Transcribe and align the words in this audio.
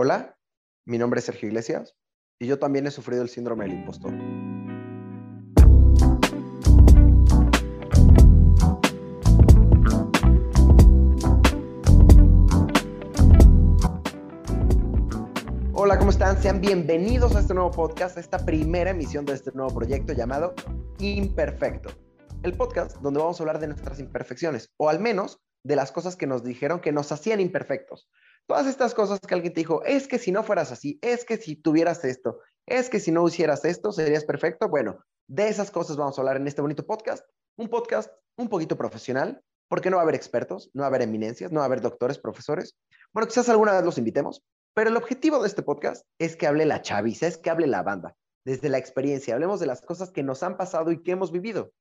Hola, 0.00 0.38
mi 0.86 0.96
nombre 0.96 1.18
es 1.18 1.24
Sergio 1.24 1.48
Iglesias 1.48 1.96
y 2.38 2.46
yo 2.46 2.60
también 2.60 2.86
he 2.86 2.90
sufrido 2.92 3.20
el 3.20 3.28
síndrome 3.28 3.64
del 3.64 3.78
impostor. 3.80 4.12
Hola, 15.72 15.98
¿cómo 15.98 16.10
están? 16.10 16.40
Sean 16.40 16.60
bienvenidos 16.60 17.34
a 17.34 17.40
este 17.40 17.54
nuevo 17.54 17.72
podcast, 17.72 18.18
a 18.18 18.20
esta 18.20 18.38
primera 18.38 18.90
emisión 18.90 19.24
de 19.24 19.32
este 19.32 19.50
nuevo 19.50 19.74
proyecto 19.74 20.12
llamado 20.12 20.54
Imperfecto. 21.00 21.90
El 22.44 22.52
podcast 22.52 22.98
donde 22.98 23.18
vamos 23.18 23.40
a 23.40 23.42
hablar 23.42 23.58
de 23.58 23.66
nuestras 23.66 23.98
imperfecciones, 23.98 24.72
o 24.76 24.90
al 24.90 25.00
menos 25.00 25.40
de 25.64 25.74
las 25.74 25.90
cosas 25.90 26.14
que 26.14 26.28
nos 26.28 26.44
dijeron 26.44 26.78
que 26.78 26.92
nos 26.92 27.10
hacían 27.10 27.40
imperfectos. 27.40 28.08
Todas 28.48 28.66
estas 28.66 28.94
cosas 28.94 29.20
que 29.20 29.34
alguien 29.34 29.52
te 29.52 29.60
dijo, 29.60 29.84
es 29.84 30.08
que 30.08 30.18
si 30.18 30.32
no 30.32 30.42
fueras 30.42 30.72
así, 30.72 30.98
es 31.02 31.26
que 31.26 31.36
si 31.36 31.54
tuvieras 31.54 32.02
esto, 32.06 32.40
es 32.64 32.88
que 32.88 32.98
si 32.98 33.12
no 33.12 33.28
hicieras 33.28 33.62
esto, 33.66 33.92
serías 33.92 34.24
perfecto. 34.24 34.70
Bueno, 34.70 35.04
de 35.28 35.48
esas 35.48 35.70
cosas 35.70 35.98
vamos 35.98 36.16
a 36.16 36.22
hablar 36.22 36.38
en 36.38 36.46
este 36.46 36.62
bonito 36.62 36.86
podcast. 36.86 37.22
Un 37.58 37.68
podcast 37.68 38.10
un 38.38 38.48
poquito 38.48 38.78
profesional, 38.78 39.42
porque 39.68 39.90
no 39.90 39.96
va 39.96 40.02
a 40.02 40.04
haber 40.04 40.14
expertos, 40.14 40.70
no 40.72 40.80
va 40.80 40.86
a 40.86 40.88
haber 40.88 41.02
eminencias, 41.02 41.52
no 41.52 41.58
va 41.58 41.64
a 41.64 41.66
haber 41.66 41.82
doctores, 41.82 42.18
profesores. 42.18 42.74
Bueno, 43.12 43.28
quizás 43.28 43.50
alguna 43.50 43.74
vez 43.74 43.84
los 43.84 43.98
invitemos, 43.98 44.42
pero 44.72 44.88
el 44.88 44.96
objetivo 44.96 45.42
de 45.42 45.48
este 45.48 45.62
podcast 45.62 46.06
es 46.18 46.34
que 46.34 46.46
hable 46.46 46.64
la 46.64 46.80
chaviza, 46.80 47.26
es 47.26 47.36
que 47.36 47.50
hable 47.50 47.66
la 47.66 47.82
banda, 47.82 48.16
desde 48.46 48.70
la 48.70 48.78
experiencia. 48.78 49.34
Hablemos 49.34 49.60
de 49.60 49.66
las 49.66 49.82
cosas 49.82 50.10
que 50.10 50.22
nos 50.22 50.42
han 50.42 50.56
pasado 50.56 50.90
y 50.90 51.02
que 51.02 51.12
hemos 51.12 51.32
vivido. 51.32 51.72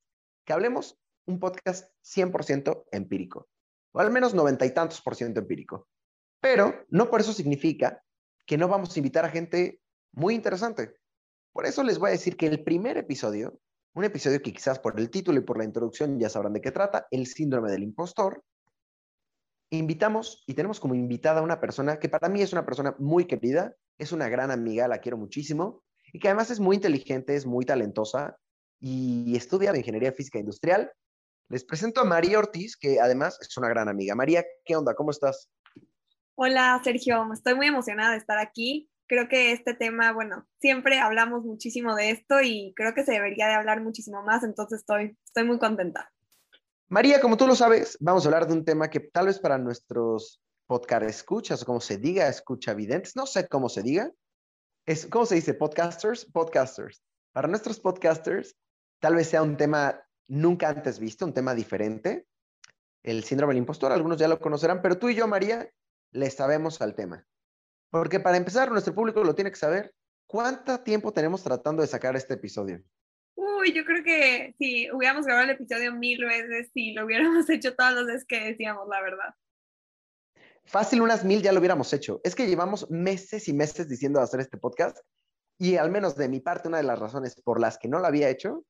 Que 0.45 0.51
hablemos 0.51 0.97
un 1.27 1.39
podcast 1.39 1.89
100% 2.03 2.87
empírico, 2.91 3.47
o 3.93 4.01
al 4.01 4.11
menos 4.11 4.33
noventa 4.33 4.65
y 4.65 4.73
tantos 4.73 4.99
por 4.99 5.15
ciento 5.15 5.39
empírico. 5.39 5.87
Pero 6.39 6.85
no 6.89 7.09
por 7.09 7.21
eso 7.21 7.33
significa 7.33 8.03
que 8.45 8.57
no 8.57 8.67
vamos 8.67 8.95
a 8.95 8.99
invitar 8.99 9.25
a 9.25 9.29
gente 9.29 9.81
muy 10.11 10.35
interesante. 10.35 10.95
Por 11.51 11.65
eso 11.65 11.83
les 11.83 11.99
voy 11.99 12.09
a 12.09 12.11
decir 12.11 12.37
que 12.37 12.47
el 12.47 12.63
primer 12.63 12.97
episodio, 12.97 13.59
un 13.93 14.03
episodio 14.03 14.41
que 14.41 14.53
quizás 14.53 14.79
por 14.79 14.99
el 14.99 15.09
título 15.09 15.39
y 15.39 15.43
por 15.43 15.57
la 15.57 15.63
introducción 15.63 16.19
ya 16.19 16.29
sabrán 16.29 16.53
de 16.53 16.61
qué 16.61 16.71
trata, 16.71 17.07
el 17.11 17.27
síndrome 17.27 17.71
del 17.71 17.83
impostor, 17.83 18.43
invitamos 19.69 20.43
y 20.47 20.53
tenemos 20.53 20.79
como 20.79 20.95
invitada 20.95 21.39
a 21.39 21.43
una 21.43 21.59
persona 21.59 21.99
que 21.99 22.09
para 22.09 22.29
mí 22.29 22.41
es 22.41 22.53
una 22.53 22.65
persona 22.65 22.95
muy 22.99 23.25
querida, 23.25 23.75
es 23.97 24.11
una 24.11 24.29
gran 24.29 24.51
amiga, 24.51 24.87
la 24.87 24.99
quiero 24.99 25.17
muchísimo, 25.17 25.83
y 26.13 26.19
que 26.19 26.29
además 26.29 26.51
es 26.51 26.59
muy 26.59 26.75
inteligente, 26.75 27.35
es 27.35 27.45
muy 27.45 27.65
talentosa 27.65 28.37
y 28.79 29.35
estudia 29.35 29.75
ingeniería 29.75 30.13
física 30.13 30.39
industrial. 30.39 30.91
Les 31.49 31.63
presento 31.63 32.01
a 32.01 32.05
María 32.05 32.39
Ortiz, 32.39 32.77
que 32.77 32.99
además 32.99 33.37
es 33.41 33.57
una 33.57 33.69
gran 33.69 33.89
amiga. 33.89 34.15
María, 34.15 34.45
¿qué 34.65 34.75
onda? 34.75 34.93
¿Cómo 34.93 35.11
estás? 35.11 35.49
Hola 36.39 36.79
Sergio, 36.83 37.27
estoy 37.33 37.55
muy 37.55 37.65
emocionada 37.65 38.11
de 38.11 38.17
estar 38.17 38.37
aquí. 38.37 38.87
Creo 39.07 39.27
que 39.27 39.53
este 39.53 39.73
tema, 39.73 40.11
bueno, 40.11 40.45
siempre 40.61 40.99
hablamos 40.99 41.43
muchísimo 41.43 41.95
de 41.95 42.11
esto 42.11 42.41
y 42.43 42.73
creo 42.75 42.93
que 42.93 43.03
se 43.03 43.13
debería 43.13 43.47
de 43.47 43.55
hablar 43.55 43.81
muchísimo 43.81 44.21
más, 44.21 44.43
entonces 44.43 44.81
estoy, 44.81 45.17
estoy 45.25 45.45
muy 45.45 45.57
contenta. 45.57 46.13
María, 46.89 47.19
como 47.21 47.37
tú 47.37 47.47
lo 47.47 47.55
sabes, 47.55 47.97
vamos 47.99 48.23
a 48.23 48.27
hablar 48.27 48.45
de 48.45 48.53
un 48.53 48.63
tema 48.63 48.87
que 48.87 48.99
tal 48.99 49.25
vez 49.25 49.39
para 49.39 49.57
nuestros 49.57 50.39
podcast 50.67 51.05
escuchas 51.05 51.63
o 51.63 51.65
como 51.65 51.81
se 51.81 51.97
diga, 51.97 52.27
escucha 52.27 52.75
videntes, 52.75 53.15
no 53.15 53.25
sé 53.25 53.47
cómo 53.47 53.67
se 53.67 53.81
diga, 53.81 54.11
es, 54.85 55.07
¿cómo 55.07 55.25
se 55.25 55.33
dice? 55.33 55.55
Podcasters, 55.55 56.25
podcasters. 56.25 57.01
Para 57.31 57.47
nuestros 57.47 57.79
podcasters, 57.79 58.55
tal 58.99 59.15
vez 59.15 59.27
sea 59.27 59.41
un 59.41 59.57
tema 59.57 59.99
nunca 60.27 60.69
antes 60.69 60.99
visto, 60.99 61.25
un 61.25 61.33
tema 61.33 61.55
diferente, 61.55 62.27
el 63.01 63.23
síndrome 63.23 63.55
del 63.55 63.61
impostor, 63.63 63.91
algunos 63.91 64.19
ya 64.19 64.27
lo 64.27 64.39
conocerán, 64.39 64.83
pero 64.83 64.99
tú 64.99 65.09
y 65.09 65.15
yo, 65.15 65.27
María, 65.27 65.67
le 66.11 66.29
sabemos 66.29 66.81
al 66.81 66.95
tema. 66.95 67.25
Porque 67.89 68.19
para 68.19 68.37
empezar, 68.37 68.71
nuestro 68.71 68.93
público 68.93 69.23
lo 69.23 69.35
tiene 69.35 69.51
que 69.51 69.57
saber. 69.57 69.93
¿Cuánto 70.27 70.79
tiempo 70.81 71.13
tenemos 71.13 71.43
tratando 71.43 71.81
de 71.81 71.87
sacar 71.87 72.15
este 72.15 72.33
episodio? 72.33 72.83
Uy, 73.35 73.73
yo 73.73 73.85
creo 73.85 74.03
que 74.03 74.55
si 74.57 74.91
hubiéramos 74.91 75.25
grabado 75.25 75.45
el 75.45 75.55
episodio 75.55 75.93
mil 75.93 76.23
veces, 76.25 76.69
si 76.73 76.93
lo 76.93 77.05
hubiéramos 77.05 77.49
hecho 77.49 77.75
todas 77.75 77.93
las 77.93 78.05
veces 78.05 78.25
que 78.25 78.43
decíamos 78.43 78.87
la 78.89 79.01
verdad. 79.01 79.33
Fácil, 80.65 81.01
unas 81.01 81.23
mil 81.23 81.41
ya 81.41 81.53
lo 81.53 81.59
hubiéramos 81.59 81.93
hecho. 81.93 82.19
Es 82.25 82.35
que 82.35 82.47
llevamos 82.47 82.89
meses 82.89 83.47
y 83.47 83.53
meses 83.53 83.87
diciendo 83.87 84.19
hacer 84.19 84.41
este 84.41 84.57
podcast 84.57 84.97
y 85.57 85.77
al 85.77 85.91
menos 85.91 86.15
de 86.15 86.29
mi 86.29 86.39
parte, 86.39 86.67
una 86.67 86.77
de 86.77 86.83
las 86.83 86.99
razones 86.99 87.41
por 87.41 87.59
las 87.59 87.77
que 87.77 87.87
no 87.87 87.99
lo 87.99 88.05
había 88.05 88.29
hecho 88.29 88.65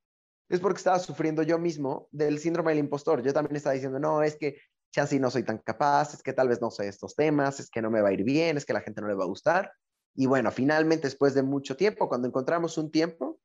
es 0.49 0.59
porque 0.59 0.77
estaba 0.77 0.99
sufriendo 0.99 1.43
yo 1.43 1.59
mismo 1.59 2.07
del 2.11 2.39
síndrome 2.39 2.71
del 2.71 2.79
impostor. 2.79 3.21
Yo 3.21 3.33
también 3.33 3.57
estaba 3.57 3.73
diciendo, 3.73 3.99
no, 3.99 4.23
es 4.23 4.37
que 4.37 4.61
chance 4.97 5.19
no 5.19 5.29
soy 5.29 5.43
tan 5.43 5.59
capaz, 5.59 6.15
es 6.15 6.23
que 6.23 6.33
tal 6.33 6.47
vez 6.47 6.59
no 6.59 6.71
sé 6.71 6.87
estos 6.87 7.15
temas, 7.15 7.59
es 7.59 7.69
que 7.69 7.81
no 7.81 7.91
me 7.91 8.01
va 8.01 8.09
a 8.09 8.13
ir 8.13 8.23
bien, 8.23 8.57
es 8.57 8.65
que 8.65 8.73
la 8.73 8.81
gente 8.81 9.01
no 9.01 9.07
le 9.07 9.13
va 9.13 9.23
a 9.25 9.27
gustar. 9.27 9.71
Y 10.15 10.25
bueno, 10.25 10.51
finalmente, 10.51 11.07
después 11.07 11.35
de 11.35 11.43
mucho 11.43 11.77
tiempo, 11.77 12.09
cuando 12.09 12.27
encontramos 12.27 12.77
un 12.77 12.89
tiempo, 12.89 13.39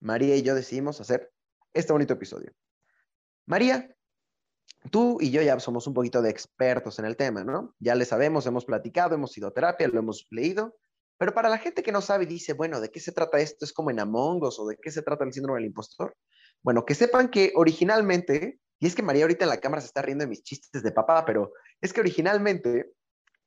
María 0.00 0.36
y 0.36 0.42
yo 0.42 0.54
decidimos 0.54 1.00
hacer 1.00 1.32
este 1.72 1.92
bonito 1.92 2.12
episodio. 2.12 2.52
María, 3.46 3.96
tú 4.90 5.18
y 5.20 5.30
yo 5.30 5.40
ya 5.40 5.58
somos 5.58 5.86
un 5.86 5.94
poquito 5.94 6.20
de 6.20 6.28
expertos 6.28 6.98
en 6.98 7.06
el 7.06 7.16
tema, 7.16 7.44
¿no? 7.44 7.74
Ya 7.78 7.94
le 7.94 8.04
sabemos, 8.04 8.44
hemos 8.46 8.66
platicado, 8.66 9.14
hemos 9.14 9.36
ido 9.38 9.48
a 9.48 9.54
terapia, 9.54 9.88
lo 9.88 9.98
hemos 9.98 10.26
leído, 10.30 10.76
pero 11.16 11.32
para 11.32 11.48
la 11.48 11.58
gente 11.58 11.82
que 11.82 11.92
no 11.92 12.02
sabe 12.02 12.24
y 12.24 12.26
dice, 12.26 12.52
bueno, 12.52 12.80
¿de 12.80 12.90
qué 12.90 13.00
se 13.00 13.12
trata 13.12 13.38
esto? 13.38 13.64
¿Es 13.64 13.72
como 13.72 13.90
en 13.90 14.00
Among 14.00 14.42
Us 14.42 14.58
o 14.58 14.66
de 14.66 14.76
qué 14.76 14.90
se 14.90 15.00
trata 15.00 15.24
el 15.24 15.32
síndrome 15.32 15.60
del 15.60 15.68
impostor? 15.68 16.14
Bueno, 16.62 16.84
que 16.84 16.94
sepan 16.94 17.30
que 17.30 17.52
originalmente 17.54 18.58
y 18.84 18.86
es 18.86 18.94
que 18.94 19.02
María 19.02 19.24
ahorita 19.24 19.46
en 19.46 19.48
la 19.48 19.60
cámara 19.60 19.80
se 19.80 19.86
está 19.86 20.02
riendo 20.02 20.24
de 20.24 20.28
mis 20.28 20.42
chistes 20.42 20.82
de 20.82 20.92
papá, 20.92 21.24
pero 21.24 21.54
es 21.80 21.94
que 21.94 22.00
originalmente 22.00 22.92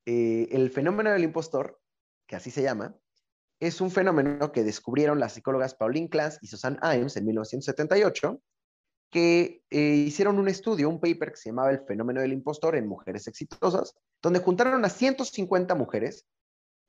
eh, 0.04 0.48
el 0.50 0.72
fenómeno 0.72 1.12
del 1.12 1.24
impostor, 1.24 1.80
que 2.26 2.36
así 2.36 2.50
se 2.50 2.64
llama, 2.64 2.96
es 3.60 3.80
un 3.80 3.92
fenómeno 3.92 4.52
que 4.52 4.64
descubrieron 4.64 5.20
las 5.20 5.34
psicólogas 5.34 5.76
Pauline 5.76 6.10
Clance 6.10 6.40
y 6.42 6.48
Susan 6.48 6.80
Imes 6.82 7.18
en 7.18 7.26
1978, 7.28 8.42
que 9.12 9.62
eh, 9.70 9.80
hicieron 10.08 10.40
un 10.40 10.48
estudio, 10.48 10.90
un 10.90 11.00
paper 11.00 11.34
que 11.34 11.38
se 11.38 11.50
llamaba 11.50 11.70
El 11.70 11.86
fenómeno 11.86 12.22
del 12.22 12.34
impostor 12.34 12.76
en 12.76 12.88
mujeres 12.88 13.28
exitosas, 13.28 13.94
donde 14.24 14.40
juntaron 14.40 14.84
a 14.84 14.90
150 14.90 15.76
mujeres 15.76 16.26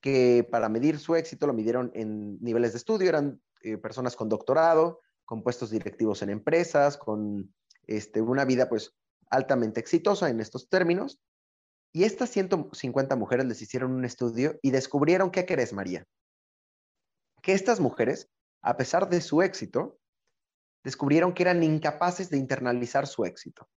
que 0.00 0.48
para 0.50 0.70
medir 0.70 0.98
su 0.98 1.16
éxito 1.16 1.46
lo 1.46 1.52
midieron 1.52 1.90
en 1.92 2.42
niveles 2.42 2.72
de 2.72 2.78
estudio, 2.78 3.10
eran 3.10 3.42
eh, 3.62 3.76
personas 3.76 4.16
con 4.16 4.30
doctorado, 4.30 5.02
con 5.26 5.42
puestos 5.42 5.68
directivos 5.68 6.22
en 6.22 6.30
empresas, 6.30 6.96
con 6.96 7.52
este, 7.88 8.20
una 8.20 8.44
vida 8.44 8.68
pues 8.68 8.94
altamente 9.30 9.80
exitosa 9.80 10.28
en 10.28 10.40
estos 10.40 10.68
términos. 10.68 11.20
Y 11.92 12.04
estas 12.04 12.30
150 12.30 13.16
mujeres 13.16 13.46
les 13.46 13.60
hicieron 13.62 13.92
un 13.92 14.04
estudio 14.04 14.58
y 14.62 14.70
descubrieron, 14.70 15.30
¿qué 15.30 15.46
crees, 15.46 15.72
María? 15.72 16.06
Que 17.42 17.52
estas 17.52 17.80
mujeres, 17.80 18.30
a 18.62 18.76
pesar 18.76 19.08
de 19.08 19.20
su 19.20 19.42
éxito, 19.42 19.98
descubrieron 20.84 21.32
que 21.32 21.42
eran 21.42 21.62
incapaces 21.62 22.30
de 22.30 22.36
internalizar 22.36 23.06
su 23.06 23.24
éxito. 23.24 23.68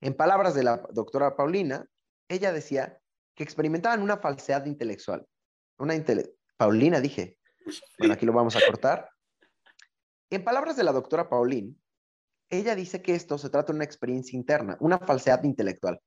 En 0.00 0.14
palabras 0.14 0.54
de 0.54 0.62
la 0.62 0.76
doctora 0.92 1.34
Paulina, 1.34 1.86
ella 2.28 2.52
decía 2.52 3.00
que 3.34 3.42
experimentaban 3.42 4.02
una 4.02 4.18
falsedad 4.18 4.66
intelectual. 4.66 5.26
Una 5.78 5.94
Paulina, 6.56 7.00
dije. 7.00 7.38
Bueno, 7.98 8.14
aquí 8.14 8.26
lo 8.26 8.32
vamos 8.32 8.54
a 8.56 8.60
cortar. 8.66 9.10
En 10.30 10.44
palabras 10.44 10.76
de 10.76 10.84
la 10.84 10.92
doctora 10.92 11.28
Paulina, 11.28 11.74
ella 12.50 12.74
dice 12.74 13.00
que 13.00 13.14
esto 13.14 13.38
se 13.38 13.48
trata 13.48 13.72
de 13.72 13.76
una 13.76 13.84
experiencia 13.84 14.36
interna, 14.36 14.76
una 14.80 14.98
falsedad 14.98 15.42
intelectual. 15.44 16.00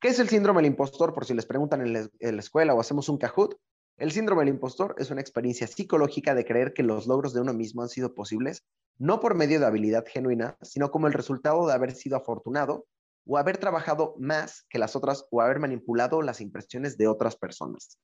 ¿Qué 0.00 0.08
es 0.08 0.18
el 0.20 0.28
síndrome 0.28 0.62
del 0.62 0.70
impostor? 0.70 1.12
Por 1.12 1.24
si 1.24 1.34
les 1.34 1.44
preguntan 1.44 1.80
en 1.80 1.92
la, 1.92 2.40
escuela 2.40 2.72
o 2.74 2.80
hacemos 2.80 3.08
un 3.08 3.18
Kahoot. 3.18 3.56
El 3.96 4.12
síndrome 4.12 4.42
del 4.42 4.54
impostor 4.54 4.94
es 4.98 5.10
una 5.10 5.20
experiencia 5.20 5.66
psicológica 5.66 6.36
de 6.36 6.44
creer 6.44 6.72
que 6.72 6.84
los 6.84 7.08
logros 7.08 7.34
de 7.34 7.40
uno 7.40 7.52
mismo 7.52 7.82
han 7.82 7.88
sido 7.88 8.14
posibles, 8.14 8.64
no 8.96 9.18
por 9.18 9.34
medio 9.34 9.58
de 9.58 9.66
habilidad 9.66 10.04
genuina, 10.06 10.56
sino 10.62 10.92
como 10.92 11.08
el 11.08 11.14
resultado 11.14 11.66
de 11.66 11.72
haber 11.72 11.92
sido 11.96 12.16
afortunado 12.16 12.86
o 13.26 13.36
haber 13.38 13.58
trabajado 13.58 14.14
más 14.18 14.64
que 14.70 14.78
las 14.78 14.94
otras 14.94 15.26
o 15.32 15.40
haber 15.40 15.58
manipulado 15.58 16.22
las 16.22 16.40
impresiones 16.40 16.96
de 16.96 17.08
otras 17.08 17.34
personas. 17.34 17.98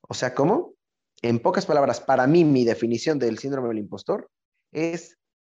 O 0.00 0.14
sea, 0.14 0.34
¿cómo? 0.34 0.74
En 1.22 1.38
pocas 1.38 1.64
palabras, 1.64 2.00
para 2.00 2.26
mí 2.26 2.44
mi 2.44 2.64
definición 2.64 3.20
del 3.20 3.38
síndrome 3.38 3.68
del 3.68 3.78
impostor 3.78 4.28
es 4.72 5.16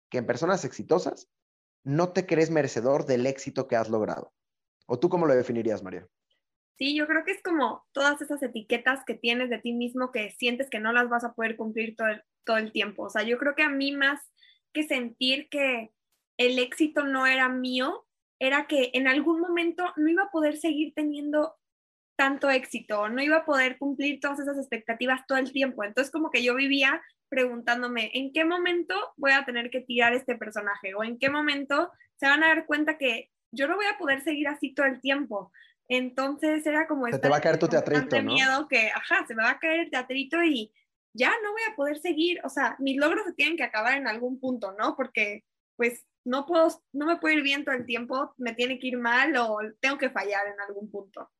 que 0.09 0.17
en 0.17 0.25
personas 0.25 0.65
exitosas 0.65 1.29
no 1.89 2.13
te 2.13 2.27
crees 2.27 2.51
merecedor 2.51 3.07
del 3.07 3.25
éxito 3.25 3.67
que 3.67 3.75
has 3.75 3.89
logrado. 3.89 4.31
¿O 4.85 4.99
tú 4.99 5.09
cómo 5.09 5.25
lo 5.25 5.35
definirías, 5.35 5.81
María? 5.81 6.07
Sí, 6.77 6.95
yo 6.95 7.07
creo 7.07 7.25
que 7.25 7.31
es 7.31 7.41
como 7.41 7.83
todas 7.93 8.21
esas 8.21 8.41
etiquetas 8.43 9.03
que 9.05 9.15
tienes 9.15 9.49
de 9.49 9.57
ti 9.57 9.73
mismo 9.73 10.11
que 10.11 10.29
sientes 10.37 10.69
que 10.69 10.79
no 10.79 10.93
las 10.93 11.09
vas 11.09 11.23
a 11.23 11.33
poder 11.33 11.57
cumplir 11.57 11.95
todo 11.95 12.57
el, 12.57 12.71
tiempo. 12.71 13.03
O 13.03 13.09
sea, 13.09 13.23
yo 13.23 13.39
creo 13.39 13.55
que 13.55 13.63
a 13.63 13.69
mí 13.69 13.91
más 13.91 14.19
que 14.71 14.83
sentir 14.83 15.49
que 15.49 15.89
el 16.37 16.59
éxito 16.59 17.05
no 17.05 17.25
era 17.25 17.49
mío, 17.49 18.05
era 18.39 18.67
que 18.67 18.91
en 18.93 19.07
algún 19.07 19.39
momento 19.39 19.83
no 19.97 20.09
iba 20.09 20.23
a 20.23 20.31
poder 20.31 20.57
seguir 20.57 20.93
teniendo 20.95 21.55
tanto 22.19 22.49
éxito, 22.49 23.07
no 23.07 23.21
iba 23.21 23.37
a 23.37 23.45
poder 23.45 23.77
cumplir 23.77 24.19
todas 24.19 24.41
esas 24.41 24.57
expectativas 24.57 25.25
todo 25.25 25.37
el 25.37 25.53
tiempo. 25.53 25.85
Entonces 25.85 26.11
como 26.11 26.29
que 26.29 26.43
yo 26.43 26.53
vivía 26.53 27.01
preguntándome 27.29 28.11
en 28.13 28.33
qué 28.33 28.43
momento 28.43 28.93
voy 29.15 29.31
a 29.31 29.45
tener 29.45 29.69
que 29.69 29.79
tirar 29.79 30.13
este 30.13 30.35
personaje 30.35 30.93
o 30.95 31.05
en 31.05 31.17
qué 31.17 31.29
momento 31.29 31.89
se 32.17 32.27
van 32.27 32.43
a 32.43 32.49
dar 32.49 32.65
cuenta 32.65 32.97
que 32.97 33.31
yo 33.53 33.69
no 33.69 33.77
voy 33.77 33.85
a 33.85 33.97
poder 33.97 34.21
seguir 34.21 34.49
así 34.49 34.73
todo 34.73 34.85
el 34.85 34.99
tiempo. 34.99 35.53
Entonces 35.87 36.65
era 36.65 36.87
como... 36.87 37.07
Se 37.07 37.19
te 37.19 37.29
va 37.29 37.37
a 37.37 37.41
caer 37.41 37.57
tu 37.57 37.69
teatrito, 37.69 38.21
¿no? 38.21 38.33
miedo 38.33 38.67
que, 38.67 38.89
ajá, 38.89 39.25
se 39.25 39.33
me 39.33 39.43
va 39.43 39.51
a 39.51 39.59
caer 39.59 39.79
el 39.79 39.89
teatrito 39.89 40.43
y 40.43 40.73
ya 41.13 41.29
no 41.41 41.53
voy 41.53 41.61
a 41.71 41.75
poder 41.77 41.99
seguir. 41.99 42.41
O 42.43 42.49
sea, 42.49 42.75
mis 42.79 42.97
logros 42.97 43.23
se 43.27 43.33
tienen 43.33 43.55
que 43.55 43.63
acabar 43.63 43.97
en 43.97 44.09
algún 44.09 44.41
punto, 44.41 44.75
¿no? 44.77 44.97
Porque 44.97 45.45
pues 45.77 46.05
no 46.25 46.45
puedo, 46.45 46.67
no 46.91 47.05
me 47.05 47.15
puedo 47.15 47.37
ir 47.37 47.43
bien 47.43 47.63
todo 47.63 47.75
el 47.75 47.85
tiempo, 47.85 48.33
me 48.35 48.53
tiene 48.53 48.77
que 48.77 48.87
ir 48.87 48.97
mal 48.97 49.37
o 49.37 49.59
tengo 49.79 49.97
que 49.97 50.09
fallar 50.09 50.47
en 50.47 50.59
algún 50.59 50.91
punto. 50.91 51.31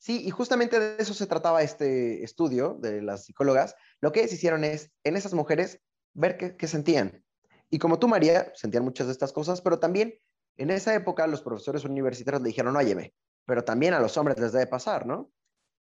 Sí, 0.00 0.22
y 0.26 0.30
justamente 0.30 0.80
de 0.80 0.96
eso 0.98 1.12
se 1.12 1.26
trataba 1.26 1.62
este 1.62 2.24
estudio 2.24 2.78
de 2.80 3.02
las 3.02 3.26
psicólogas. 3.26 3.76
Lo 4.00 4.12
que 4.12 4.20
ellos 4.20 4.32
hicieron 4.32 4.64
es, 4.64 4.90
en 5.04 5.14
esas 5.14 5.34
mujeres, 5.34 5.78
ver 6.14 6.56
qué, 6.56 6.66
sentían. 6.66 7.22
Y 7.68 7.78
como 7.78 7.98
tú, 7.98 8.08
María, 8.08 8.50
sentían 8.54 8.82
muchas 8.82 9.08
de 9.08 9.12
estas 9.12 9.30
cosas, 9.30 9.60
pero 9.60 9.78
también 9.78 10.14
en 10.56 10.70
esa 10.70 10.94
época 10.94 11.26
los 11.26 11.42
profesores 11.42 11.84
universitarios 11.84 12.42
le 12.42 12.48
dijeron, 12.48 12.76
óyeme, 12.76 13.12
pero 13.44 13.62
también 13.62 13.92
a 13.92 14.00
los 14.00 14.16
hombres 14.16 14.38
les 14.38 14.52
debe 14.52 14.66
pasar, 14.66 15.04
¿no? 15.04 15.30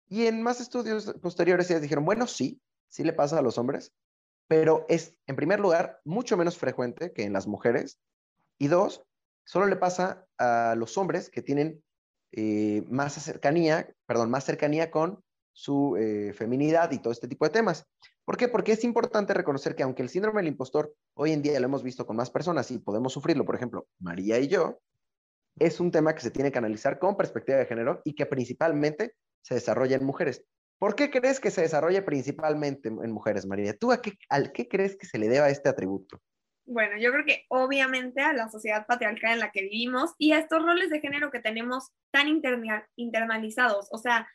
Y 0.08 0.26
en 0.26 0.42
más 0.42 0.60
estudios 0.60 1.14
posteriores 1.22 1.70
ellos 1.70 1.82
dijeron, 1.82 2.04
bueno, 2.04 2.26
sí, 2.26 2.60
sí 2.88 3.04
le 3.04 3.12
pasa 3.12 3.38
a 3.38 3.42
los 3.42 3.56
hombres, 3.56 3.94
pero 4.48 4.84
es, 4.88 5.16
en 5.28 5.36
primer 5.36 5.60
lugar, 5.60 6.00
mucho 6.04 6.36
menos 6.36 6.58
frecuente 6.58 7.12
que 7.12 7.22
en 7.22 7.32
las 7.32 7.46
mujeres. 7.46 8.00
Y 8.58 8.66
dos, 8.66 9.04
solo 9.44 9.66
le 9.66 9.76
pasa 9.76 10.26
a 10.38 10.74
los 10.76 10.98
hombres 10.98 11.30
que 11.30 11.40
tienen 11.40 11.84
eh, 12.32 12.82
más 12.88 13.14
cercanía, 13.14 13.88
perdón, 14.06 14.30
más 14.30 14.44
cercanía 14.44 14.90
con 14.90 15.22
su 15.52 15.96
eh, 15.96 16.32
feminidad 16.34 16.92
y 16.92 17.00
todo 17.00 17.12
este 17.12 17.26
tipo 17.26 17.44
de 17.44 17.50
temas. 17.50 17.84
¿Por 18.24 18.36
qué? 18.36 18.48
Porque 18.48 18.72
es 18.72 18.84
importante 18.84 19.34
reconocer 19.34 19.74
que 19.74 19.82
aunque 19.82 20.02
el 20.02 20.08
síndrome 20.08 20.40
del 20.40 20.52
impostor 20.52 20.94
hoy 21.14 21.32
en 21.32 21.42
día 21.42 21.58
lo 21.58 21.66
hemos 21.66 21.82
visto 21.82 22.06
con 22.06 22.16
más 22.16 22.30
personas 22.30 22.70
y 22.70 22.78
podemos 22.78 23.12
sufrirlo, 23.12 23.44
por 23.44 23.56
ejemplo, 23.56 23.88
María 23.98 24.38
y 24.38 24.48
yo, 24.48 24.78
es 25.58 25.80
un 25.80 25.90
tema 25.90 26.14
que 26.14 26.20
se 26.20 26.30
tiene 26.30 26.52
que 26.52 26.58
analizar 26.58 26.98
con 26.98 27.16
perspectiva 27.16 27.58
de 27.58 27.66
género 27.66 28.02
y 28.04 28.14
que 28.14 28.26
principalmente 28.26 29.14
se 29.42 29.54
desarrolla 29.54 29.96
en 29.96 30.04
mujeres. 30.04 30.44
¿Por 30.78 30.94
qué 30.94 31.10
crees 31.10 31.40
que 31.40 31.50
se 31.50 31.62
desarrolla 31.62 32.04
principalmente 32.04 32.88
en 32.88 33.10
mujeres, 33.10 33.46
María? 33.46 33.76
¿Tú 33.76 33.90
a 33.90 34.00
qué, 34.00 34.12
al 34.28 34.52
qué 34.52 34.68
crees 34.68 34.96
que 34.96 35.06
se 35.06 35.18
le 35.18 35.28
deba 35.28 35.50
este 35.50 35.68
atributo? 35.68 36.20
Bueno, 36.68 36.98
yo 36.98 37.10
creo 37.12 37.24
que 37.24 37.46
obviamente 37.48 38.20
a 38.20 38.34
la 38.34 38.50
sociedad 38.50 38.86
patriarcal 38.86 39.32
en 39.32 39.38
la 39.38 39.50
que 39.52 39.62
vivimos 39.62 40.12
y 40.18 40.32
a 40.32 40.38
estos 40.38 40.62
roles 40.62 40.90
de 40.90 41.00
género 41.00 41.30
que 41.30 41.40
tenemos 41.40 41.92
tan 42.10 42.28
internalizados. 42.96 43.88
O 43.90 43.96
sea, 43.96 44.28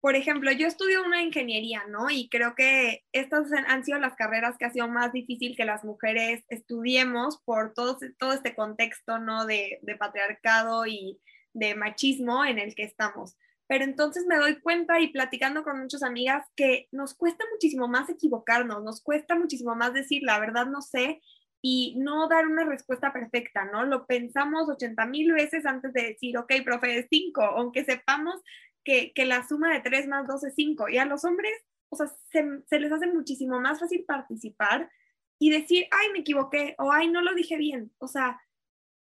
por 0.00 0.16
ejemplo, 0.16 0.50
yo 0.50 0.66
estudio 0.66 1.04
una 1.04 1.20
ingeniería, 1.20 1.84
¿no? 1.88 2.08
Y 2.10 2.30
creo 2.30 2.54
que 2.54 3.04
estas 3.12 3.52
han 3.52 3.84
sido 3.84 3.98
las 3.98 4.14
carreras 4.14 4.56
que 4.56 4.64
ha 4.64 4.72
sido 4.72 4.88
más 4.88 5.12
difícil 5.12 5.54
que 5.54 5.66
las 5.66 5.84
mujeres 5.84 6.42
estudiemos 6.48 7.42
por 7.44 7.74
todo, 7.74 7.98
todo 8.18 8.32
este 8.32 8.54
contexto, 8.54 9.18
¿no? 9.18 9.44
De, 9.44 9.78
de 9.82 9.96
patriarcado 9.96 10.86
y 10.86 11.20
de 11.52 11.74
machismo 11.74 12.46
en 12.46 12.58
el 12.58 12.74
que 12.74 12.84
estamos 12.84 13.36
pero 13.72 13.84
entonces 13.84 14.26
me 14.26 14.36
doy 14.36 14.60
cuenta 14.60 15.00
y 15.00 15.08
platicando 15.12 15.64
con 15.64 15.80
muchas 15.80 16.02
amigas 16.02 16.46
que 16.56 16.88
nos 16.92 17.14
cuesta 17.14 17.42
muchísimo 17.50 17.88
más 17.88 18.10
equivocarnos, 18.10 18.82
nos 18.82 19.02
cuesta 19.02 19.34
muchísimo 19.34 19.74
más 19.74 19.94
decir 19.94 20.22
la 20.24 20.38
verdad 20.38 20.66
no 20.66 20.82
sé 20.82 21.22
y 21.62 21.94
no 21.96 22.28
dar 22.28 22.46
una 22.46 22.64
respuesta 22.64 23.12
perfecta, 23.12 23.64
¿no? 23.64 23.84
Lo 23.86 24.06
pensamos 24.06 24.68
80 24.68 25.06
mil 25.06 25.32
veces 25.32 25.64
antes 25.64 25.92
de 25.92 26.02
decir, 26.02 26.36
ok, 26.36 26.52
profe, 26.64 26.98
es 26.98 27.06
5, 27.08 27.40
aunque 27.40 27.84
sepamos 27.84 28.42
que, 28.84 29.12
que, 29.12 29.24
la 29.24 29.46
suma 29.46 29.72
de 29.72 29.80
3 29.80 30.08
más 30.08 30.26
2 30.26 30.44
es 30.44 30.54
5. 30.56 30.88
Y 30.88 30.98
a 30.98 31.04
los 31.04 31.24
hombres, 31.24 31.52
o 31.88 31.96
sea, 31.96 32.08
se, 32.30 32.44
se 32.66 32.80
les 32.80 32.90
hace 32.90 33.06
muchísimo 33.06 33.60
más 33.60 33.78
fácil 33.78 34.04
participar 34.04 34.90
y 35.38 35.50
decir, 35.50 35.86
ay, 35.92 36.10
me 36.12 36.18
equivoqué 36.18 36.74
o 36.78 36.90
ay, 36.90 37.08
no 37.08 37.22
lo 37.22 37.32
dije 37.34 37.56
bien. 37.56 37.92
O 37.98 38.08
sea, 38.08 38.40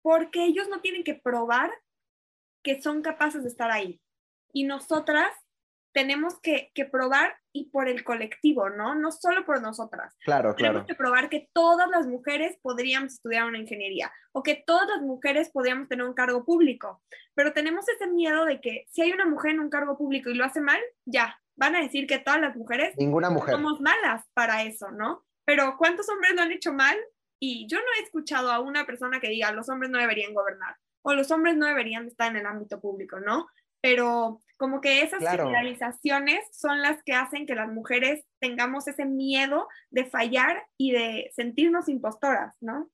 porque 0.00 0.44
ellos 0.44 0.68
no 0.70 0.80
tienen 0.80 1.04
que 1.04 1.14
probar 1.14 1.70
que 2.62 2.80
son 2.80 3.02
capaces 3.02 3.42
de 3.42 3.48
estar 3.50 3.70
ahí 3.70 4.00
y 4.52 4.64
nosotras 4.64 5.30
tenemos 5.92 6.38
que, 6.40 6.70
probar 6.90 7.36
y 7.52 7.70
por 7.70 7.88
el 7.88 8.04
colectivo, 8.04 8.70
¿no? 8.70 8.94
No 8.94 9.10
solo 9.10 9.44
por 9.44 9.60
nosotras. 9.60 10.14
Claro, 10.24 10.54
claro. 10.54 10.74
Tenemos 10.74 10.86
que 10.86 10.94
probar 10.94 11.28
que 11.28 11.48
todas 11.52 11.88
las 11.88 12.06
mujeres 12.06 12.58
podríamos 12.62 13.14
estudiar 13.14 13.46
una 13.46 13.58
ingeniería 13.58 14.12
o 14.32 14.42
que 14.42 14.62
todas 14.66 14.88
las 14.88 15.02
mujeres 15.02 15.50
podríamos 15.50 15.88
tener 15.88 16.06
un 16.06 16.14
cargo 16.14 16.44
público. 16.44 17.02
Pero 17.34 17.52
tenemos 17.52 17.88
ese 17.88 18.06
miedo 18.06 18.44
de 18.44 18.60
que 18.60 18.86
si 18.90 19.02
hay 19.02 19.12
una 19.12 19.26
mujer 19.26 19.52
en 19.52 19.60
un 19.60 19.70
cargo 19.70 19.96
público 19.96 20.30
y 20.30 20.34
lo 20.34 20.44
hace 20.44 20.60
mal, 20.60 20.80
ya, 21.04 21.38
van 21.56 21.74
a 21.74 21.80
decir 21.80 22.06
que 22.06 22.18
todas 22.18 22.40
las 22.40 22.56
mujeres 22.56 22.94
Ninguna 22.96 23.30
mujer. 23.30 23.54
somos 23.54 23.80
malas 23.80 24.24
para 24.34 24.62
eso, 24.62 24.90
¿no? 24.90 25.24
Pero 25.44 25.76
¿cuántos 25.78 26.08
hombres 26.08 26.34
lo 26.34 26.42
han 26.42 26.52
hecho 26.52 26.72
mal? 26.72 26.96
Y 27.40 27.66
yo 27.68 27.78
no 27.78 27.86
he 27.98 28.02
escuchado 28.02 28.50
a 28.50 28.60
una 28.60 28.84
persona 28.84 29.20
que 29.20 29.28
diga, 29.28 29.52
los 29.52 29.68
hombres 29.68 29.90
no 29.90 29.98
deberían 29.98 30.34
gobernar 30.34 30.76
o 31.02 31.14
los 31.14 31.30
hombres 31.30 31.56
no 31.56 31.66
deberían 31.66 32.06
estar 32.06 32.30
en 32.30 32.36
el 32.36 32.46
ámbito 32.46 32.80
público, 32.80 33.18
¿no? 33.18 33.46
Pero 33.80 34.42
como 34.56 34.80
que 34.80 35.02
esas 35.02 35.20
generalizaciones 35.20 36.40
son 36.52 36.82
las 36.82 37.02
que 37.04 37.12
hacen 37.12 37.46
que 37.46 37.54
las 37.54 37.70
mujeres 37.72 38.24
tengamos 38.40 38.88
ese 38.88 39.04
miedo 39.04 39.68
de 39.90 40.04
fallar 40.04 40.66
y 40.76 40.92
de 40.92 41.30
sentirnos 41.34 41.88
impostoras, 41.88 42.54
¿no? 42.60 42.90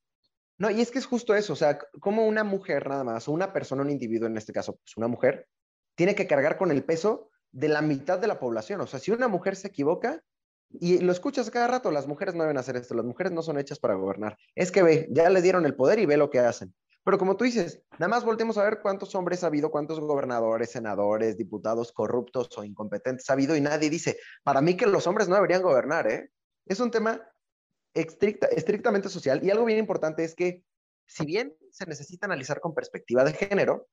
No, 0.59 0.71
y 0.71 0.81
es 0.81 0.91
que 0.91 0.99
es 0.99 1.07
justo 1.07 1.35
eso, 1.35 1.55
o 1.55 1.57
sea, 1.57 1.79
como 2.01 2.27
una 2.27 2.45
mujer 2.45 2.89
nada 2.89 3.03
más, 3.03 3.27
o 3.27 3.33
una 3.33 3.53
persona, 3.53 3.83
un 3.83 3.91
individuo 3.91 4.29
en 4.29 4.37
este 4.37 4.53
caso, 4.53 4.77
pues 4.77 4.97
una 4.97 5.09
mujer, 5.09 5.49
tiene 5.97 6.15
que 6.15 6.27
cargar 6.27 6.57
con 6.57 6.71
el 6.71 6.85
peso 6.85 7.31
de 7.51 7.69
la 7.69 7.83
mitad 7.83 8.19
de 8.19 8.27
la 8.27 8.39
población. 8.39 8.81
O 8.81 8.87
sea, 8.87 9.01
si 9.01 9.11
una 9.11 9.29
mujer 9.29 9.57
se 9.57 9.69
equivoca, 9.69 10.23
y 10.81 10.99
lo 10.99 11.13
escuchas 11.13 11.51
cada 11.51 11.69
rato, 11.69 11.91
las 11.91 12.07
mujeres 12.07 12.35
no 12.35 12.43
deben 12.43 12.59
hacer 12.59 12.77
esto, 12.77 12.95
las 12.95 13.05
mujeres 13.05 13.33
no 13.33 13.43
son 13.43 13.59
hechas 13.59 13.79
para 13.79 13.95
gobernar. 13.95 14.37
Es 14.55 14.73
que 14.73 14.83
ve, 14.83 15.09
ya 15.11 15.31
le 15.31 15.41
dieron 15.41 15.67
el 15.67 15.75
poder 15.75 15.99
y 15.99 16.07
ve 16.07 16.17
lo 16.17 16.31
que 16.31 16.41
hacen. 16.41 16.75
Pero 17.05 17.19
como 17.19 17.37
tú 17.37 17.45
dices, 17.45 17.83
nada 17.93 18.09
más 18.09 18.25
voltemos 18.25 18.57
a 18.57 18.65
ver 18.65 18.81
cuántos 18.81 19.15
hombres 19.15 19.45
ha 19.45 19.49
habido, 19.49 19.71
cuántos 19.71 20.01
gobernadores, 20.01 20.71
senadores, 20.71 21.37
diputados 21.37 21.93
corruptos 21.93 22.49
o 22.57 22.65
incompetentes 22.65 23.29
ha 23.29 23.35
habido 23.35 23.55
y 23.57 23.61
nadie 23.61 23.91
dice, 23.91 24.19
para 24.43 24.63
mí 24.63 24.77
que 24.77 24.87
los 24.87 25.07
hombres 25.07 25.29
no 25.29 25.35
deberían 25.35 25.63
gobernar, 25.63 26.11
¿eh? 26.11 26.31
Es 26.67 26.81
un 26.81 26.91
tema 26.91 27.21
estrictamente 27.93 29.09
social 29.09 29.45
y 29.45 29.51
algo 29.51 29.67
bien 29.67 29.79
importante 29.79 30.25
es 30.25 30.35
que 30.35 30.65
si 31.07 31.27
bien 31.27 31.55
se 31.71 31.87
necesita 31.87 32.27
analizar 32.27 32.61
con 32.61 32.75
perspectiva 32.75 33.23
de 33.23 33.35
género, 33.35 33.87